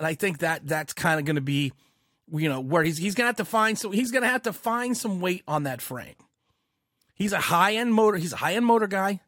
And 0.00 0.04
I 0.04 0.14
think 0.14 0.38
that 0.38 0.66
that's 0.66 0.92
kind 0.92 1.20
of 1.20 1.24
going 1.24 1.36
to 1.36 1.40
be, 1.40 1.72
you 2.32 2.48
know, 2.48 2.60
where 2.60 2.82
he's, 2.82 2.98
he's 2.98 3.14
going 3.14 3.26
to 3.26 3.28
have 3.28 3.36
to 3.36 3.44
find, 3.44 3.78
so 3.78 3.92
he's 3.92 4.10
going 4.10 4.24
to 4.24 4.28
have 4.28 4.42
to 4.42 4.52
find 4.52 4.96
some 4.96 5.20
weight 5.20 5.44
on 5.46 5.62
that 5.62 5.80
frame. 5.80 6.16
He's 7.14 7.32
a 7.32 7.38
high 7.38 7.74
end 7.74 7.94
motor. 7.94 8.16
He's 8.16 8.32
a 8.32 8.38
high 8.38 8.54
end 8.54 8.66
motor 8.66 8.88
guy. 8.88 9.20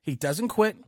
He 0.00 0.14
doesn't 0.14 0.48
quit. 0.48 0.78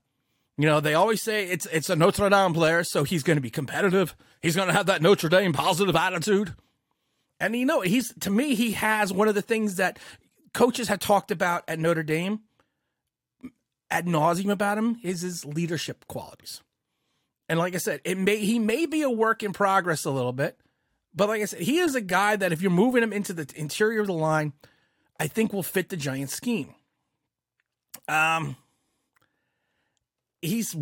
You 0.58 0.66
know, 0.66 0.80
they 0.80 0.94
always 0.94 1.22
say 1.22 1.46
it's 1.46 1.66
it's 1.66 1.88
a 1.88 1.96
Notre 1.96 2.28
Dame 2.28 2.52
player, 2.52 2.84
so 2.84 3.04
he's 3.04 3.22
going 3.22 3.36
to 3.36 3.42
be 3.42 3.50
competitive. 3.50 4.14
He's 4.40 4.54
going 4.56 4.68
to 4.68 4.74
have 4.74 4.86
that 4.86 5.02
Notre 5.02 5.28
Dame 5.28 5.52
positive 5.52 5.96
attitude. 5.96 6.54
And 7.40 7.56
you 7.56 7.64
know, 7.64 7.80
he's 7.80 8.12
to 8.20 8.30
me, 8.30 8.54
he 8.54 8.72
has 8.72 9.12
one 9.12 9.28
of 9.28 9.34
the 9.34 9.42
things 9.42 9.76
that 9.76 9.98
coaches 10.52 10.88
had 10.88 11.00
talked 11.00 11.30
about 11.30 11.64
at 11.68 11.78
Notre 11.78 12.02
Dame 12.02 12.40
ad 13.90 14.06
nauseum 14.06 14.50
about 14.50 14.78
him 14.78 14.98
is 15.02 15.20
his 15.20 15.44
leadership 15.44 16.06
qualities. 16.08 16.62
And 17.48 17.58
like 17.58 17.74
I 17.74 17.78
said, 17.78 18.00
it 18.04 18.16
may 18.16 18.38
he 18.38 18.58
may 18.58 18.86
be 18.86 19.02
a 19.02 19.10
work 19.10 19.42
in 19.42 19.52
progress 19.52 20.04
a 20.04 20.10
little 20.10 20.32
bit, 20.32 20.58
but 21.14 21.28
like 21.28 21.42
I 21.42 21.46
said, 21.46 21.60
he 21.60 21.78
is 21.78 21.94
a 21.94 22.00
guy 22.00 22.36
that 22.36 22.52
if 22.52 22.62
you're 22.62 22.70
moving 22.70 23.02
him 23.02 23.12
into 23.12 23.32
the 23.32 23.50
interior 23.54 24.00
of 24.00 24.06
the 24.06 24.12
line, 24.14 24.52
I 25.20 25.26
think 25.26 25.52
will 25.52 25.62
fit 25.62 25.88
the 25.88 25.96
Giants 25.96 26.34
scheme. 26.34 26.74
Um, 28.08 28.56
he's 30.42 30.76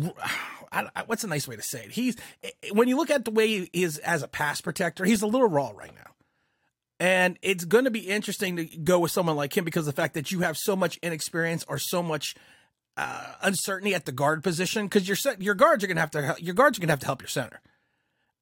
what's 1.05 1.23
a 1.23 1.27
nice 1.27 1.47
way 1.47 1.55
to 1.55 1.61
say 1.61 1.85
it? 1.85 1.91
He's 1.91 2.17
when 2.73 2.87
you 2.87 2.97
look 2.97 3.09
at 3.09 3.23
the 3.23 3.31
way 3.31 3.47
he 3.47 3.69
is 3.73 3.97
as 3.99 4.23
a 4.23 4.27
pass 4.27 4.59
protector, 4.59 5.05
he's 5.05 5.21
a 5.21 5.27
little 5.27 5.47
raw 5.47 5.71
right 5.73 5.93
now. 5.95 6.11
And 6.99 7.39
it's 7.41 7.65
going 7.65 7.85
to 7.85 7.91
be 7.91 8.01
interesting 8.01 8.57
to 8.57 8.65
go 8.65 8.99
with 8.99 9.11
someone 9.11 9.35
like 9.35 9.57
him 9.57 9.65
because 9.65 9.85
the 9.85 9.91
fact 9.91 10.13
that 10.13 10.31
you 10.31 10.41
have 10.41 10.55
so 10.57 10.75
much 10.75 10.99
inexperience 11.01 11.65
or 11.67 11.79
so 11.79 12.03
much 12.03 12.35
uh, 12.95 13.33
uncertainty 13.41 13.95
at 13.95 14.05
the 14.05 14.11
guard 14.11 14.43
position 14.43 14.85
because 14.85 15.07
your 15.07 15.17
your 15.39 15.55
guards 15.55 15.83
are 15.83 15.87
going 15.87 15.95
to 15.95 16.01
have 16.01 16.11
to 16.11 16.35
your 16.39 16.53
guards 16.53 16.77
are 16.77 16.81
going 16.81 16.89
to 16.89 16.93
have 16.93 16.99
to 16.99 17.05
help 17.05 17.21
your 17.21 17.29
center. 17.29 17.61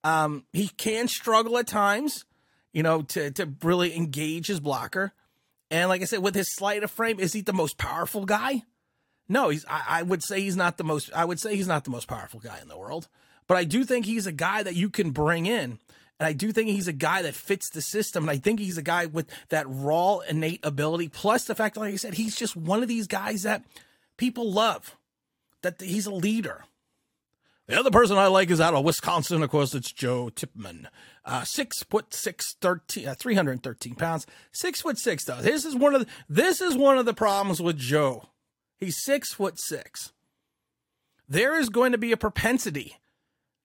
Um, 0.04 0.46
he 0.54 0.70
can 0.70 1.08
struggle 1.08 1.58
at 1.58 1.68
times, 1.68 2.26
you 2.74 2.84
know, 2.84 3.02
to 3.04 3.32
to 3.32 3.54
really 3.64 3.96
engage 3.96 4.48
his 4.48 4.60
blocker. 4.60 5.14
And 5.72 5.88
like 5.88 6.02
I 6.02 6.06
said, 6.06 6.20
with 6.20 6.36
his 6.36 6.54
sleight 6.56 6.84
of 6.84 6.92
frame, 6.92 7.20
is 7.20 7.32
he 7.32 7.42
the 7.42 7.54
most 7.54 7.78
powerful 7.78 8.26
guy? 8.26 8.64
No, 9.30 9.50
he's. 9.50 9.64
I, 9.68 9.84
I, 9.88 10.04
would 10.04 10.24
say 10.24 10.42
he's 10.42 10.58
not 10.58 10.78
the 10.78 10.84
most. 10.84 11.12
I 11.14 11.24
would 11.24 11.40
say 11.40 11.56
he's 11.56 11.68
not 11.68 11.84
the 11.84 11.92
most 11.92 12.08
powerful 12.08 12.40
guy 12.40 12.60
in 12.62 12.68
the 12.68 12.78
world. 12.78 13.08
But 13.48 13.58
I 13.58 13.64
do 13.64 13.84
think 13.84 14.06
he's 14.06 14.28
a 14.28 14.32
guy 14.32 14.64
that 14.64 14.76
you 14.76 14.90
can 14.90 15.12
bring 15.12 15.46
in, 15.46 15.80
and 16.20 16.28
I 16.28 16.34
do 16.34 16.52
think 16.52 16.70
he's 16.70 16.88
a 16.88 16.94
guy 16.94 17.22
that 17.22 17.36
fits 17.36 17.70
the 17.70 17.82
system. 17.82 18.24
And 18.24 18.32
I 18.32 18.38
think 18.38 18.60
he's 18.60 18.78
a 18.78 18.84
guy 18.84 19.06
with 19.06 19.28
that 19.50 19.66
raw 19.68 20.20
innate 20.20 20.60
ability, 20.64 21.10
plus 21.10 21.46
the 21.46 21.56
fact, 21.56 21.78
like 21.78 21.94
I 21.94 21.98
said, 21.98 22.16
he's 22.16 22.36
just 22.36 22.56
one 22.56 22.82
of 22.82 22.90
these 22.90 23.08
guys 23.08 23.44
that 23.44 23.64
people 24.18 24.52
love. 24.52 24.98
That 25.62 25.80
he's 25.80 26.06
a 26.06 26.14
leader. 26.14 26.66
The 27.68 27.80
other 27.80 27.92
person 27.92 28.18
I 28.18 28.28
like 28.28 28.50
is 28.50 28.60
out 28.60 28.74
of 28.74 28.84
Wisconsin. 28.84 29.44
Of 29.44 29.52
course, 29.52 29.76
it's 29.76 29.92
Joe 29.92 30.30
Tippmann. 30.30 30.88
Uh, 31.24 31.44
six 31.44 31.84
foot 31.84 32.16
six, 32.16 32.56
13, 32.62 33.08
uh, 33.08 33.14
313 33.14 33.94
pounds. 33.94 34.26
Six 34.52 34.82
foot 34.82 34.98
six, 34.98 35.26
though. 35.26 35.42
This 35.42 35.66
is 35.66 35.76
one 35.76 35.94
of 35.94 36.02
the, 36.02 36.08
this 36.28 36.62
is 36.62 36.76
one 36.76 36.98
of 36.98 37.06
the 37.06 37.14
problems 37.14 37.62
with 37.62 37.78
Joe 37.78 38.30
He's 38.80 39.04
six 39.04 39.34
foot 39.34 39.60
six. 39.60 40.14
There 41.28 41.60
is 41.60 41.70
going 41.70 41.92
to 41.92 41.98
be 41.98 42.12
a 42.12 42.18
propensity 42.18 42.96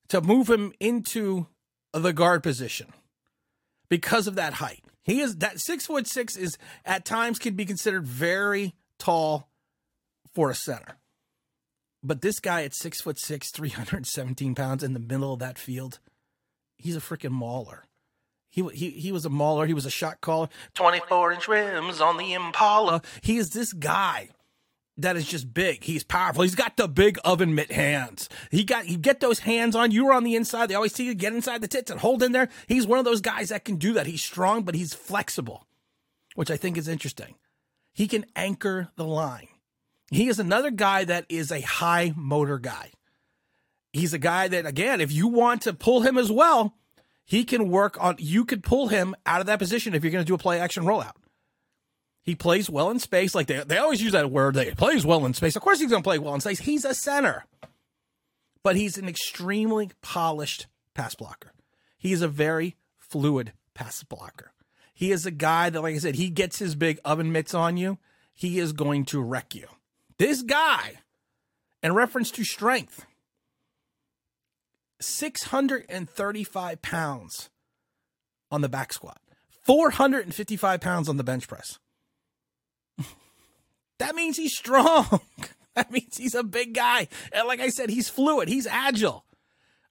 to 0.09 0.21
move 0.21 0.51
him 0.51 0.73
into 0.81 1.47
the 1.93 2.13
guard 2.13 2.43
position. 2.43 2.93
because 3.89 4.27
of 4.27 4.35
that 4.35 4.55
height. 4.55 4.83
He 5.03 5.21
is 5.21 5.37
that 5.37 5.61
six 5.61 5.87
foot 5.87 6.07
six 6.07 6.37
is 6.37 6.59
at 6.85 7.05
times 7.05 7.39
can 7.39 7.55
be 7.55 7.65
considered 7.67 8.07
very 8.07 8.75
tall 8.99 9.49
for 10.35 10.51
a 10.51 10.55
center. 10.55 10.97
But 12.03 12.21
this 12.21 12.41
guy 12.41 12.65
at 12.65 12.75
six 12.75 13.01
foot 13.01 13.19
six, 13.19 13.51
317 13.51 14.55
pounds 14.55 14.83
in 14.83 14.95
the 14.95 15.01
middle 15.01 15.33
of 15.33 15.39
that 15.41 15.59
field, 15.59 16.01
he's 16.77 16.97
a 16.97 17.01
freaking 17.01 17.31
mauler. 17.31 17.85
He, 18.51 18.63
he, 18.73 18.91
he 18.91 19.13
was 19.13 19.25
a 19.25 19.31
mauler. 19.31 19.67
He 19.67 19.75
was 19.75 19.87
a 19.87 19.91
shot 19.91 20.21
caller. 20.21 20.49
24 20.75 21.33
inch 21.33 21.49
rims 21.49 22.01
on 22.01 22.17
the 22.17 22.33
Impala. 22.35 23.03
He 23.21 23.37
is 23.37 23.51
this 23.51 23.73
guy 23.73 24.29
that 24.99 25.17
is 25.17 25.27
just 25.27 25.53
big. 25.53 25.83
He's 25.83 26.05
powerful. 26.05 26.43
He's 26.43 26.55
got 26.55 26.77
the 26.77 26.87
big 26.87 27.19
oven 27.25 27.55
mitt 27.55 27.73
hands. 27.73 28.29
He 28.51 28.65
got 28.65 28.89
you 28.89 28.97
get 28.97 29.21
those 29.21 29.41
hands 29.41 29.75
on. 29.75 29.91
You 29.91 30.07
were 30.07 30.13
on 30.13 30.25
the 30.25 30.37
inside. 30.37 30.67
They 30.67 30.75
always 30.75 30.95
see 30.95 31.05
you 31.05 31.15
get 31.15 31.33
inside 31.33 31.61
the 31.61 31.69
tits 31.69 31.91
and 31.91 32.01
hold 32.01 32.23
in 32.23 32.33
there. 32.33 32.49
He's 32.69 32.87
one 32.87 32.99
of 32.99 33.05
those 33.05 33.21
guys 33.21 33.49
that 33.49 33.65
can 33.65 33.77
do 33.77 33.93
that. 33.95 34.07
He's 34.07 34.23
strong, 34.23 34.63
but 34.63 34.75
he's 34.75 34.95
flexible, 34.95 35.67
which 36.35 36.51
I 36.51 36.57
think 36.57 36.77
is 36.77 36.89
interesting. 36.89 37.35
He 37.93 38.07
can 38.07 38.25
anchor 38.37 38.89
the 38.97 39.05
line. 39.05 39.49
He 40.11 40.29
is 40.29 40.39
another 40.39 40.71
guy 40.71 41.05
that 41.05 41.27
is 41.29 41.51
a 41.51 41.61
high 41.61 42.13
motor 42.17 42.59
guy. 42.59 42.91
He's 43.93 44.13
a 44.13 44.19
guy 44.19 44.49
that 44.49 44.67
again, 44.67 45.01
if 45.01 45.13
you 45.13 45.29
want 45.29 45.63
to 45.63 45.73
pull 45.73 46.03
him 46.03 46.19
as 46.19 46.31
well, 46.31 46.75
he 47.25 47.45
can 47.45 47.69
work 47.69 47.97
on 48.01 48.17
you 48.19 48.45
could 48.45 48.63
pull 48.63 48.89
him 48.89 49.17
out 49.27 49.41
of 49.41 49.47
that 49.47 49.59
position 49.59 49.95
if 49.95 50.05
you're 50.05 50.13
going 50.13 50.25
to 50.25 50.29
do 50.29 50.35
a 50.35 50.39
play 50.39 50.61
action 50.61 50.85
rollout. 50.85 51.15
He 52.25 52.35
plays 52.35 52.71
well 52.71 52.91
in 52.91 52.99
space. 52.99 53.35
Like 53.35 53.47
they, 53.47 53.63
they 53.63 53.77
always 53.77 54.03
use 54.03 54.13
that 54.13 54.31
word. 54.31 54.55
They 54.55 54.71
plays 54.73 55.05
well 55.05 55.27
in 55.27 55.35
space. 55.35 55.57
Of 55.57 55.63
course 55.63 55.79
he's 55.79 55.91
going 55.91 56.03
to 56.03 56.07
play 56.07 56.19
well 56.19 56.35
in 56.35 56.41
space. 56.41 56.61
He's 56.61 56.85
a 56.85 56.95
center, 56.95 57.45
but 58.63 58.77
he's 58.77 58.97
an 58.97 59.09
extremely 59.09 59.91
polished 60.01 60.67
pass 60.95 61.15
blocker. 61.15 61.53
He 61.99 62.13
is 62.13 62.23
a 62.23 62.29
very 62.29 62.77
fluid 62.99 63.53
pass 63.75 64.03
blocker. 64.03 64.53
He 64.95 65.13
is 65.13 65.27
a 65.27 65.31
guy 65.31 65.69
that, 65.71 65.83
like 65.83 65.95
I 65.95 65.99
said, 65.99 66.15
he 66.15 66.31
gets 66.31 66.59
his 66.59 66.75
big 66.75 66.99
oven 67.05 67.31
mitts 67.31 67.53
on 67.53 67.77
you. 67.77 67.99
He 68.33 68.59
is 68.59 68.73
going 68.73 69.05
to 69.07 69.21
wreck 69.21 69.55
you. 69.55 69.67
This 70.19 70.43
guy, 70.43 71.01
in 71.83 71.95
reference 71.95 72.31
to 72.33 72.45
strength, 72.45 73.05
635 75.01 76.81
pounds 76.81 77.51
on 78.51 78.61
the 78.61 78.69
back 78.69 78.93
squat, 78.93 79.21
455 79.63 80.81
pounds 80.81 81.09
on 81.09 81.17
the 81.17 81.25
bench 81.25 81.49
press. 81.49 81.79
That 83.99 84.15
means 84.15 84.37
he's 84.37 84.57
strong. 84.57 85.21
that 85.75 85.91
means 85.91 86.17
he's 86.17 86.35
a 86.35 86.43
big 86.43 86.75
guy. 86.75 87.09
And 87.33 87.47
like 87.47 87.61
I 87.61 87.69
said, 87.69 87.91
he's 87.91 88.09
fluid. 88.09 88.49
He's 88.49 88.67
agile. 88.67 89.25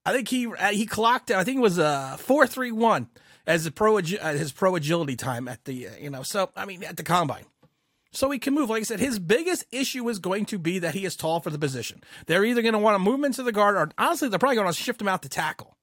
I 0.06 0.12
think 0.14 0.28
he 0.28 0.48
uh, 0.48 0.72
he 0.72 0.86
clocked. 0.86 1.32
I 1.32 1.44
think 1.44 1.58
it 1.58 1.62
was 1.62 1.78
a 1.78 2.18
four 2.20 2.46
three 2.46 2.72
one 2.72 3.08
as 3.48 3.66
a 3.66 3.72
pro 3.72 3.98
uh, 3.98 4.02
his 4.02 4.52
pro 4.52 4.76
agility 4.76 5.16
time 5.16 5.48
at 5.48 5.64
the 5.66 5.88
uh, 5.88 5.92
you 6.00 6.10
know. 6.10 6.24
So 6.24 6.50
I 6.56 6.66
mean 6.66 6.84
at 6.84 6.98
the 6.98 7.04
combine. 7.04 7.46
So 8.12 8.30
he 8.30 8.38
can 8.38 8.54
move. 8.54 8.70
Like 8.70 8.82
I 8.82 8.84
said, 8.84 9.00
his 9.00 9.18
biggest 9.18 9.66
issue 9.72 10.08
is 10.08 10.20
going 10.20 10.46
to 10.46 10.60
be 10.60 10.78
that 10.80 10.94
he 10.94 11.04
is 11.04 11.16
tall 11.16 11.40
for 11.40 11.50
the 11.50 11.58
position. 11.58 12.04
They're 12.28 12.46
either 12.46 12.62
going 12.62 12.74
to 12.74 12.80
want 12.80 12.96
to 12.96 13.00
move 13.00 13.16
him 13.16 13.26
into 13.26 13.42
the 13.42 13.52
guard, 13.52 13.76
or 13.76 13.90
honestly, 13.98 14.30
they're 14.30 14.38
probably 14.38 14.58
going 14.58 14.68
to 14.68 14.74
shift 14.74 15.02
him 15.02 15.08
out 15.08 15.24
to 15.24 15.30
tackle. 15.30 15.78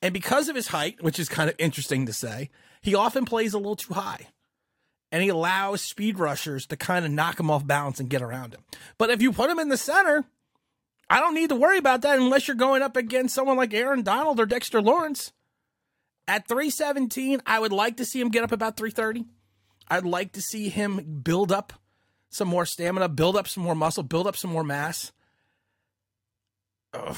And 0.00 0.14
because 0.14 0.48
of 0.48 0.54
his 0.54 0.68
height, 0.68 1.02
which 1.02 1.18
is 1.18 1.28
kind 1.28 1.50
of 1.50 1.56
interesting 1.58 2.06
to 2.06 2.12
say, 2.12 2.50
he 2.80 2.94
often 2.94 3.24
plays 3.24 3.54
a 3.54 3.58
little 3.58 3.74
too 3.74 3.94
high 3.94 4.28
and 5.12 5.22
he 5.22 5.28
allows 5.28 5.80
speed 5.80 6.18
rushers 6.18 6.66
to 6.66 6.76
kind 6.76 7.04
of 7.04 7.10
knock 7.10 7.38
him 7.38 7.50
off 7.50 7.66
balance 7.66 8.00
and 8.00 8.10
get 8.10 8.22
around 8.22 8.54
him. 8.54 8.60
But 8.98 9.10
if 9.10 9.22
you 9.22 9.32
put 9.32 9.50
him 9.50 9.58
in 9.58 9.68
the 9.68 9.76
center, 9.76 10.24
I 11.08 11.20
don't 11.20 11.34
need 11.34 11.50
to 11.50 11.56
worry 11.56 11.78
about 11.78 12.02
that 12.02 12.18
unless 12.18 12.48
you're 12.48 12.56
going 12.56 12.82
up 12.82 12.96
against 12.96 13.34
someone 13.34 13.56
like 13.56 13.72
Aaron 13.72 14.02
Donald 14.02 14.40
or 14.40 14.46
Dexter 14.46 14.82
Lawrence. 14.82 15.32
At 16.28 16.48
317, 16.48 17.40
I 17.46 17.60
would 17.60 17.72
like 17.72 17.98
to 17.98 18.04
see 18.04 18.20
him 18.20 18.30
get 18.30 18.42
up 18.42 18.50
about 18.50 18.76
330. 18.76 19.24
I'd 19.88 20.04
like 20.04 20.32
to 20.32 20.42
see 20.42 20.68
him 20.68 21.20
build 21.22 21.52
up 21.52 21.72
some 22.28 22.48
more 22.48 22.66
stamina, 22.66 23.08
build 23.08 23.36
up 23.36 23.46
some 23.46 23.62
more 23.62 23.76
muscle, 23.76 24.02
build 24.02 24.26
up 24.26 24.36
some 24.36 24.50
more 24.50 24.64
mass. 24.64 25.12
Ugh. 26.92 27.16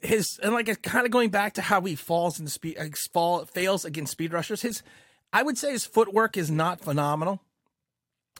His 0.00 0.38
and 0.42 0.52
like 0.52 0.82
kind 0.82 1.06
of 1.06 1.12
going 1.12 1.30
back 1.30 1.54
to 1.54 1.62
how 1.62 1.80
he 1.80 1.96
falls 1.96 2.38
in 2.38 2.44
the 2.44 2.50
speed, 2.50 2.78
uh, 2.78 2.86
fall 3.12 3.44
fails 3.46 3.84
against 3.84 4.12
speed 4.12 4.32
rushers. 4.32 4.62
His 4.62 4.82
I 5.32 5.42
would 5.42 5.58
say 5.58 5.72
his 5.72 5.84
footwork 5.84 6.36
is 6.36 6.50
not 6.50 6.80
phenomenal. 6.80 7.40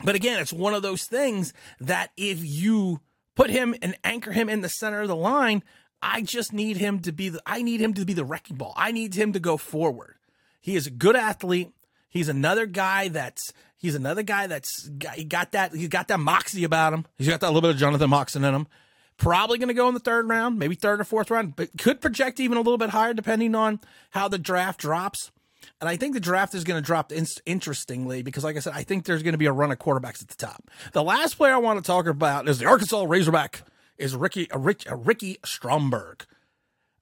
But 0.04 0.14
again, 0.14 0.40
it's 0.40 0.52
one 0.52 0.74
of 0.74 0.82
those 0.82 1.04
things 1.04 1.52
that 1.80 2.10
if 2.16 2.44
you 2.44 3.00
put 3.34 3.50
him 3.50 3.74
and 3.82 3.96
anchor 4.04 4.32
him 4.32 4.48
in 4.48 4.60
the 4.60 4.68
center 4.68 5.00
of 5.00 5.08
the 5.08 5.16
line, 5.16 5.62
I 6.00 6.22
just 6.22 6.52
need 6.52 6.76
him 6.76 7.00
to 7.00 7.12
be 7.12 7.28
the 7.28 7.42
I 7.44 7.62
need 7.62 7.80
him 7.80 7.94
to 7.94 8.04
be 8.04 8.12
the 8.12 8.24
wrecking 8.24 8.56
ball. 8.56 8.74
I 8.76 8.92
need 8.92 9.14
him 9.14 9.32
to 9.32 9.40
go 9.40 9.56
forward. 9.56 10.14
He 10.60 10.76
is 10.76 10.86
a 10.86 10.90
good 10.90 11.16
athlete. 11.16 11.72
He's 12.08 12.28
another 12.28 12.66
guy 12.66 13.08
that's 13.08 13.52
he's 13.76 13.94
another 13.94 14.22
guy 14.22 14.46
that's 14.46 14.88
he 15.14 15.24
got 15.24 15.52
that 15.52 15.74
he's 15.74 15.88
got 15.88 16.08
that 16.08 16.20
moxie 16.20 16.64
about 16.64 16.92
him. 16.92 17.06
He's 17.16 17.28
got 17.28 17.40
that 17.40 17.48
little 17.48 17.62
bit 17.62 17.70
of 17.70 17.76
Jonathan 17.76 18.10
Moxon 18.10 18.44
in 18.44 18.54
him. 18.54 18.66
Probably 19.16 19.58
going 19.58 19.68
to 19.68 19.74
go 19.74 19.88
in 19.88 19.94
the 19.94 20.00
third 20.00 20.28
round, 20.28 20.60
maybe 20.60 20.76
third 20.76 21.00
or 21.00 21.04
fourth 21.04 21.28
round, 21.28 21.56
but 21.56 21.70
could 21.76 22.00
project 22.00 22.38
even 22.38 22.56
a 22.56 22.60
little 22.60 22.78
bit 22.78 22.90
higher 22.90 23.12
depending 23.12 23.56
on 23.56 23.80
how 24.10 24.28
the 24.28 24.38
draft 24.38 24.78
drops. 24.78 25.32
And 25.80 25.88
I 25.88 25.96
think 25.96 26.14
the 26.14 26.20
draft 26.20 26.54
is 26.54 26.64
going 26.64 26.80
to 26.80 26.84
drop 26.84 27.12
in- 27.12 27.26
interestingly 27.46 28.22
because, 28.22 28.42
like 28.42 28.56
I 28.56 28.60
said, 28.60 28.72
I 28.74 28.82
think 28.82 29.04
there's 29.04 29.22
going 29.22 29.32
to 29.32 29.38
be 29.38 29.46
a 29.46 29.52
run 29.52 29.70
of 29.70 29.78
quarterbacks 29.78 30.20
at 30.20 30.28
the 30.28 30.34
top. 30.34 30.70
The 30.92 31.04
last 31.04 31.34
player 31.34 31.54
I 31.54 31.58
want 31.58 31.78
to 31.78 31.86
talk 31.86 32.06
about 32.06 32.48
is 32.48 32.58
the 32.58 32.66
Arkansas 32.66 33.04
Razorback, 33.06 33.62
is 33.96 34.16
Ricky 34.16 34.50
uh, 34.50 34.58
uh, 34.58 34.96
Ricky 34.96 35.38
Stromberg. 35.44 36.26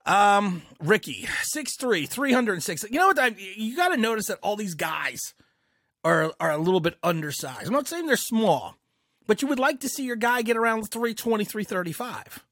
Um, 0.04 0.62
Ricky, 0.80 1.26
6'3", 1.54 2.08
306. 2.08 2.84
You 2.84 2.98
know 2.98 3.08
what? 3.08 3.18
I, 3.18 3.34
you 3.56 3.74
got 3.74 3.88
to 3.88 3.96
notice 3.96 4.26
that 4.26 4.38
all 4.40 4.54
these 4.54 4.74
guys 4.74 5.34
are 6.04 6.32
are 6.38 6.52
a 6.52 6.58
little 6.58 6.80
bit 6.80 6.96
undersized. 7.02 7.66
I'm 7.66 7.72
not 7.72 7.88
saying 7.88 8.06
they're 8.06 8.16
small, 8.16 8.76
but 9.26 9.42
you 9.42 9.48
would 9.48 9.58
like 9.58 9.80
to 9.80 9.88
see 9.88 10.04
your 10.04 10.16
guy 10.16 10.42
get 10.42 10.56
around 10.56 10.84
320, 10.84 11.44
335. 11.44 12.45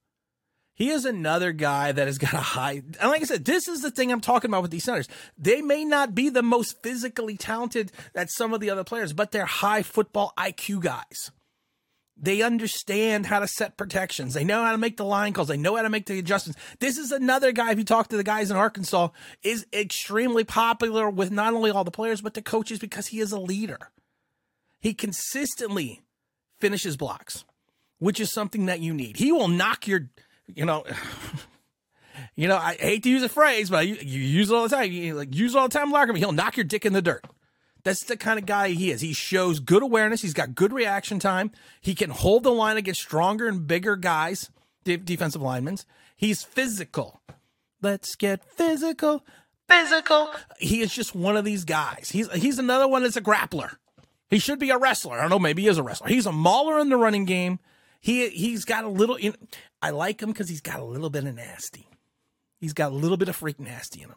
He 0.74 0.90
is 0.90 1.04
another 1.04 1.52
guy 1.52 1.92
that 1.92 2.06
has 2.06 2.18
got 2.18 2.34
a 2.34 2.38
high. 2.38 2.82
And 3.00 3.10
like 3.10 3.22
I 3.22 3.26
said, 3.26 3.44
this 3.44 3.68
is 3.68 3.80
the 3.80 3.92
thing 3.92 4.10
I'm 4.10 4.20
talking 4.20 4.50
about 4.50 4.62
with 4.62 4.72
these 4.72 4.84
centers. 4.84 5.08
They 5.38 5.62
may 5.62 5.84
not 5.84 6.14
be 6.14 6.28
the 6.28 6.42
most 6.42 6.82
physically 6.82 7.36
talented 7.36 7.92
that 8.12 8.30
some 8.30 8.52
of 8.52 8.60
the 8.60 8.70
other 8.70 8.84
players, 8.84 9.12
but 9.12 9.30
they're 9.30 9.46
high 9.46 9.82
football 9.82 10.32
IQ 10.36 10.80
guys. 10.80 11.30
They 12.16 12.42
understand 12.42 13.26
how 13.26 13.40
to 13.40 13.48
set 13.48 13.76
protections. 13.76 14.34
They 14.34 14.44
know 14.44 14.62
how 14.62 14.72
to 14.72 14.78
make 14.78 14.96
the 14.96 15.04
line 15.04 15.32
calls. 15.32 15.48
They 15.48 15.56
know 15.56 15.76
how 15.76 15.82
to 15.82 15.90
make 15.90 16.06
the 16.06 16.18
adjustments. 16.18 16.60
This 16.78 16.96
is 16.96 17.10
another 17.10 17.50
guy, 17.50 17.72
if 17.72 17.78
you 17.78 17.84
talk 17.84 18.08
to 18.08 18.16
the 18.16 18.22
guys 18.22 18.50
in 18.50 18.56
Arkansas, 18.56 19.08
is 19.42 19.66
extremely 19.72 20.44
popular 20.44 21.10
with 21.10 21.32
not 21.32 21.54
only 21.54 21.70
all 21.70 21.82
the 21.82 21.90
players, 21.90 22.20
but 22.20 22.34
the 22.34 22.42
coaches 22.42 22.78
because 22.78 23.08
he 23.08 23.18
is 23.18 23.32
a 23.32 23.40
leader. 23.40 23.90
He 24.80 24.94
consistently 24.94 26.02
finishes 26.58 26.96
blocks, 26.96 27.44
which 27.98 28.20
is 28.20 28.32
something 28.32 28.66
that 28.66 28.80
you 28.80 28.94
need. 28.94 29.16
He 29.16 29.32
will 29.32 29.48
knock 29.48 29.88
your, 29.88 30.08
you 30.46 30.64
know, 30.64 30.84
you 32.36 32.48
know, 32.48 32.56
I 32.56 32.74
hate 32.74 33.02
to 33.04 33.10
use 33.10 33.22
a 33.22 33.28
phrase, 33.28 33.70
but 33.70 33.86
you, 33.86 33.96
you 33.96 34.20
use 34.20 34.50
it 34.50 34.54
all 34.54 34.64
the 34.64 34.74
time. 34.74 34.90
You 34.90 35.14
like 35.14 35.34
use 35.34 35.54
it 35.54 35.58
all 35.58 35.68
the 35.68 35.78
time, 35.78 35.90
Larkin. 35.90 36.16
He'll 36.16 36.32
knock 36.32 36.56
your 36.56 36.64
dick 36.64 36.84
in 36.84 36.92
the 36.92 37.02
dirt. 37.02 37.24
That's 37.84 38.04
the 38.04 38.16
kind 38.16 38.38
of 38.38 38.46
guy 38.46 38.70
he 38.70 38.90
is. 38.90 39.02
He 39.02 39.12
shows 39.12 39.60
good 39.60 39.82
awareness. 39.82 40.22
He's 40.22 40.32
got 40.32 40.54
good 40.54 40.72
reaction 40.72 41.18
time. 41.18 41.52
He 41.82 41.94
can 41.94 42.10
hold 42.10 42.42
the 42.42 42.50
line 42.50 42.78
against 42.78 43.02
stronger 43.02 43.46
and 43.46 43.66
bigger 43.66 43.94
guys, 43.94 44.50
defensive 44.84 45.42
linemen. 45.42 45.76
He's 46.16 46.42
physical. 46.42 47.20
Let's 47.82 48.16
get 48.16 48.42
physical. 48.42 49.22
Physical. 49.68 50.30
He 50.58 50.80
is 50.80 50.94
just 50.94 51.14
one 51.14 51.36
of 51.36 51.44
these 51.44 51.64
guys. 51.64 52.10
He's 52.10 52.30
he's 52.32 52.58
another 52.58 52.88
one 52.88 53.02
that's 53.02 53.16
a 53.16 53.22
grappler. 53.22 53.76
He 54.30 54.38
should 54.38 54.58
be 54.58 54.70
a 54.70 54.78
wrestler. 54.78 55.18
I 55.18 55.22
don't 55.22 55.30
know. 55.30 55.38
Maybe 55.38 55.62
he 55.62 55.68
is 55.68 55.78
a 55.78 55.82
wrestler. 55.82 56.08
He's 56.08 56.26
a 56.26 56.32
mauler 56.32 56.78
in 56.80 56.88
the 56.88 56.96
running 56.96 57.26
game. 57.26 57.58
He 58.00 58.28
he's 58.30 58.64
got 58.64 58.84
a 58.84 58.88
little. 58.88 59.18
You 59.18 59.30
know, 59.30 59.36
I 59.84 59.90
like 59.90 60.22
him 60.22 60.30
because 60.30 60.48
he's 60.48 60.62
got 60.62 60.80
a 60.80 60.84
little 60.84 61.10
bit 61.10 61.24
of 61.24 61.34
nasty. 61.34 61.86
He's 62.58 62.72
got 62.72 62.90
a 62.90 62.94
little 62.94 63.18
bit 63.18 63.28
of 63.28 63.36
freak 63.36 63.60
nasty 63.60 64.00
in 64.00 64.08
him. 64.08 64.16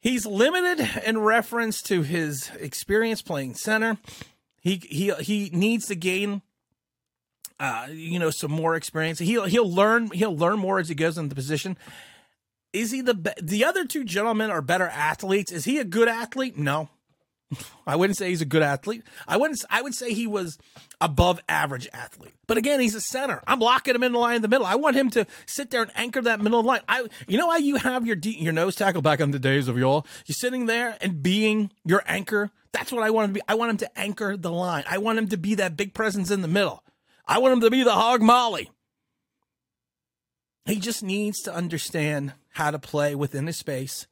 He's 0.00 0.24
limited 0.24 0.88
in 1.04 1.18
reference 1.18 1.82
to 1.82 2.02
his 2.02 2.48
experience 2.60 3.20
playing 3.20 3.56
center. 3.56 3.98
He 4.60 4.80
he 4.88 5.12
he 5.14 5.50
needs 5.52 5.86
to 5.86 5.96
gain 5.96 6.42
uh, 7.58 7.88
you 7.90 8.20
know 8.20 8.30
some 8.30 8.52
more 8.52 8.76
experience. 8.76 9.18
He'll 9.18 9.46
he'll 9.46 9.68
learn 9.68 10.12
he'll 10.12 10.36
learn 10.36 10.60
more 10.60 10.78
as 10.78 10.88
he 10.88 10.94
goes 10.94 11.18
into 11.18 11.30
the 11.30 11.34
position. 11.34 11.76
Is 12.72 12.92
he 12.92 13.00
the 13.00 13.14
be- 13.14 13.30
the 13.42 13.64
other 13.64 13.84
two 13.84 14.04
gentlemen 14.04 14.52
are 14.52 14.62
better 14.62 14.86
athletes? 14.86 15.50
Is 15.50 15.64
he 15.64 15.80
a 15.80 15.84
good 15.84 16.06
athlete? 16.06 16.56
No. 16.56 16.90
I 17.86 17.96
wouldn't 17.96 18.16
say 18.16 18.28
he's 18.28 18.40
a 18.40 18.46
good 18.46 18.62
athlete. 18.62 19.02
I 19.26 19.36
wouldn't. 19.36 19.62
I 19.70 19.82
would 19.82 19.94
say 19.94 20.12
he 20.12 20.26
was 20.26 20.58
above 21.00 21.40
average 21.48 21.88
athlete. 21.92 22.34
But 22.46 22.58
again, 22.58 22.80
he's 22.80 22.94
a 22.94 23.00
center. 23.00 23.42
I'm 23.46 23.58
blocking 23.58 23.94
him 23.94 24.02
in 24.02 24.12
the 24.12 24.18
line 24.18 24.36
in 24.36 24.42
the 24.42 24.48
middle. 24.48 24.66
I 24.66 24.76
want 24.76 24.96
him 24.96 25.10
to 25.10 25.26
sit 25.46 25.70
there 25.70 25.82
and 25.82 25.90
anchor 25.94 26.22
that 26.22 26.40
middle 26.40 26.62
line. 26.62 26.80
I, 26.88 27.06
you 27.26 27.38
know 27.38 27.50
how 27.50 27.58
you 27.58 27.76
have 27.76 28.06
your 28.06 28.16
your 28.16 28.52
nose 28.52 28.76
tackle 28.76 29.02
back 29.02 29.20
in 29.20 29.30
the 29.30 29.38
days 29.38 29.68
of 29.68 29.78
y'all. 29.78 30.06
You're 30.26 30.34
sitting 30.34 30.66
there 30.66 30.96
and 31.00 31.22
being 31.22 31.70
your 31.84 32.02
anchor. 32.06 32.50
That's 32.72 32.92
what 32.92 33.02
I 33.02 33.10
want 33.10 33.26
him 33.26 33.34
to 33.34 33.40
be. 33.40 33.42
I 33.48 33.54
want 33.54 33.70
him 33.70 33.76
to 33.78 33.98
anchor 33.98 34.36
the 34.36 34.52
line. 34.52 34.84
I 34.88 34.98
want 34.98 35.18
him 35.18 35.28
to 35.28 35.36
be 35.36 35.56
that 35.56 35.76
big 35.76 35.94
presence 35.94 36.30
in 36.30 36.42
the 36.42 36.48
middle. 36.48 36.82
I 37.26 37.38
want 37.38 37.54
him 37.54 37.60
to 37.60 37.70
be 37.70 37.82
the 37.82 37.92
hog 37.92 38.22
molly. 38.22 38.70
He 40.64 40.76
just 40.76 41.02
needs 41.02 41.42
to 41.42 41.54
understand 41.54 42.34
how 42.50 42.70
to 42.70 42.78
play 42.78 43.14
within 43.14 43.46
his 43.46 43.56
space 43.56 44.06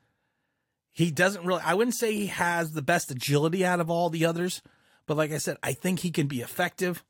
He 1.00 1.10
doesn't 1.10 1.46
really, 1.46 1.62
I 1.64 1.72
wouldn't 1.72 1.94
say 1.94 2.12
he 2.12 2.26
has 2.26 2.72
the 2.72 2.82
best 2.82 3.10
agility 3.10 3.64
out 3.64 3.80
of 3.80 3.88
all 3.88 4.10
the 4.10 4.26
others, 4.26 4.60
but 5.06 5.16
like 5.16 5.32
I 5.32 5.38
said, 5.38 5.56
I 5.62 5.72
think 5.72 6.00
he 6.00 6.10
can 6.10 6.26
be 6.26 6.42
effective 6.42 7.02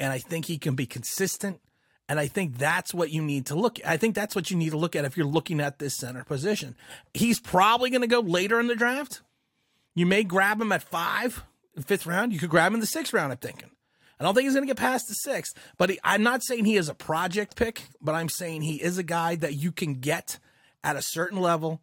and 0.00 0.10
I 0.10 0.18
think 0.18 0.46
he 0.46 0.56
can 0.56 0.74
be 0.74 0.86
consistent. 0.86 1.60
And 2.08 2.18
I 2.18 2.26
think 2.26 2.56
that's 2.56 2.94
what 2.94 3.10
you 3.10 3.20
need 3.20 3.44
to 3.46 3.54
look. 3.54 3.80
I 3.86 3.98
think 3.98 4.14
that's 4.14 4.34
what 4.34 4.50
you 4.50 4.56
need 4.56 4.70
to 4.70 4.78
look 4.78 4.96
at 4.96 5.04
if 5.04 5.14
you're 5.14 5.26
looking 5.26 5.60
at 5.60 5.78
this 5.78 5.98
center 5.98 6.24
position. 6.24 6.74
He's 7.12 7.38
probably 7.38 7.90
going 7.90 8.00
to 8.00 8.06
go 8.06 8.20
later 8.20 8.58
in 8.60 8.66
the 8.66 8.74
draft. 8.74 9.20
You 9.94 10.06
may 10.06 10.24
grab 10.24 10.58
him 10.58 10.72
at 10.72 10.82
five, 10.82 11.44
fifth 11.84 12.06
round. 12.06 12.32
You 12.32 12.38
could 12.38 12.48
grab 12.48 12.68
him 12.68 12.76
in 12.76 12.80
the 12.80 12.86
sixth 12.86 13.12
round. 13.12 13.30
I'm 13.30 13.36
thinking. 13.36 13.68
I 14.18 14.24
don't 14.24 14.34
think 14.34 14.46
he's 14.46 14.54
going 14.54 14.66
to 14.66 14.72
get 14.72 14.78
past 14.78 15.06
the 15.06 15.14
sixth, 15.14 15.54
but 15.76 15.90
he, 15.90 16.00
I'm 16.02 16.22
not 16.22 16.42
saying 16.42 16.64
he 16.64 16.78
is 16.78 16.88
a 16.88 16.94
project 16.94 17.56
pick, 17.56 17.82
but 18.00 18.14
I'm 18.14 18.30
saying 18.30 18.62
he 18.62 18.82
is 18.82 18.96
a 18.96 19.02
guy 19.02 19.34
that 19.36 19.52
you 19.52 19.70
can 19.70 19.96
get 19.96 20.38
at 20.82 20.96
a 20.96 21.02
certain 21.02 21.40
level. 21.40 21.82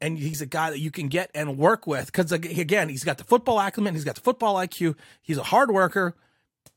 And 0.00 0.18
he's 0.18 0.42
a 0.42 0.46
guy 0.46 0.70
that 0.70 0.78
you 0.78 0.90
can 0.90 1.08
get 1.08 1.30
and 1.34 1.56
work 1.56 1.86
with 1.86 2.06
because, 2.06 2.30
again, 2.30 2.90
he's 2.90 3.04
got 3.04 3.16
the 3.16 3.24
football 3.24 3.58
acumen, 3.58 3.94
he's 3.94 4.04
got 4.04 4.16
the 4.16 4.20
football 4.20 4.56
IQ, 4.56 4.94
he's 5.22 5.38
a 5.38 5.42
hard 5.44 5.70
worker. 5.70 6.14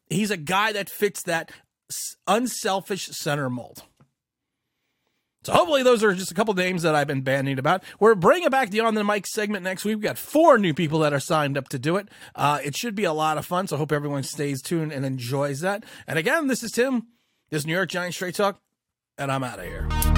He's 0.09 0.31
a 0.31 0.37
guy 0.37 0.71
that 0.71 0.89
fits 0.89 1.23
that 1.23 1.51
unselfish 2.27 3.07
center 3.07 3.49
mold. 3.49 3.83
So 5.43 5.53
hopefully 5.53 5.83
those 5.83 6.03
are 6.03 6.13
just 6.13 6.31
a 6.31 6.33
couple 6.35 6.53
names 6.53 6.83
that 6.83 6.95
I've 6.95 7.07
been 7.07 7.23
bandying 7.23 7.59
about. 7.59 7.83
We're 7.99 8.15
bringing 8.15 8.49
back 8.49 8.71
the 8.71 8.81
on 8.81 8.95
the 8.95 9.05
mic 9.05 9.25
segment 9.25 9.63
next 9.63 9.85
week. 9.85 9.95
We've 9.95 10.03
got 10.03 10.17
four 10.17 10.57
new 10.57 10.73
people 10.73 10.99
that 10.99 11.13
are 11.13 11.19
signed 11.19 11.57
up 11.57 11.69
to 11.69 11.79
do 11.79 11.95
it. 11.95 12.09
Uh, 12.35 12.59
it 12.63 12.75
should 12.75 12.93
be 12.93 13.05
a 13.05 13.13
lot 13.13 13.37
of 13.37 13.45
fun. 13.45 13.67
So 13.67 13.77
I 13.77 13.79
hope 13.79 13.91
everyone 13.91 14.23
stays 14.23 14.61
tuned 14.61 14.91
and 14.91 15.05
enjoys 15.05 15.61
that. 15.61 15.85
And 16.07 16.19
again, 16.19 16.47
this 16.47 16.61
is 16.61 16.71
Tim. 16.71 17.07
This 17.51 17.61
is 17.61 17.67
New 17.67 17.73
York 17.73 17.89
Giants 17.89 18.17
Straight 18.17 18.35
Talk, 18.35 18.59
and 19.17 19.31
I'm 19.31 19.43
out 19.43 19.59
of 19.59 19.65
here. 19.65 20.08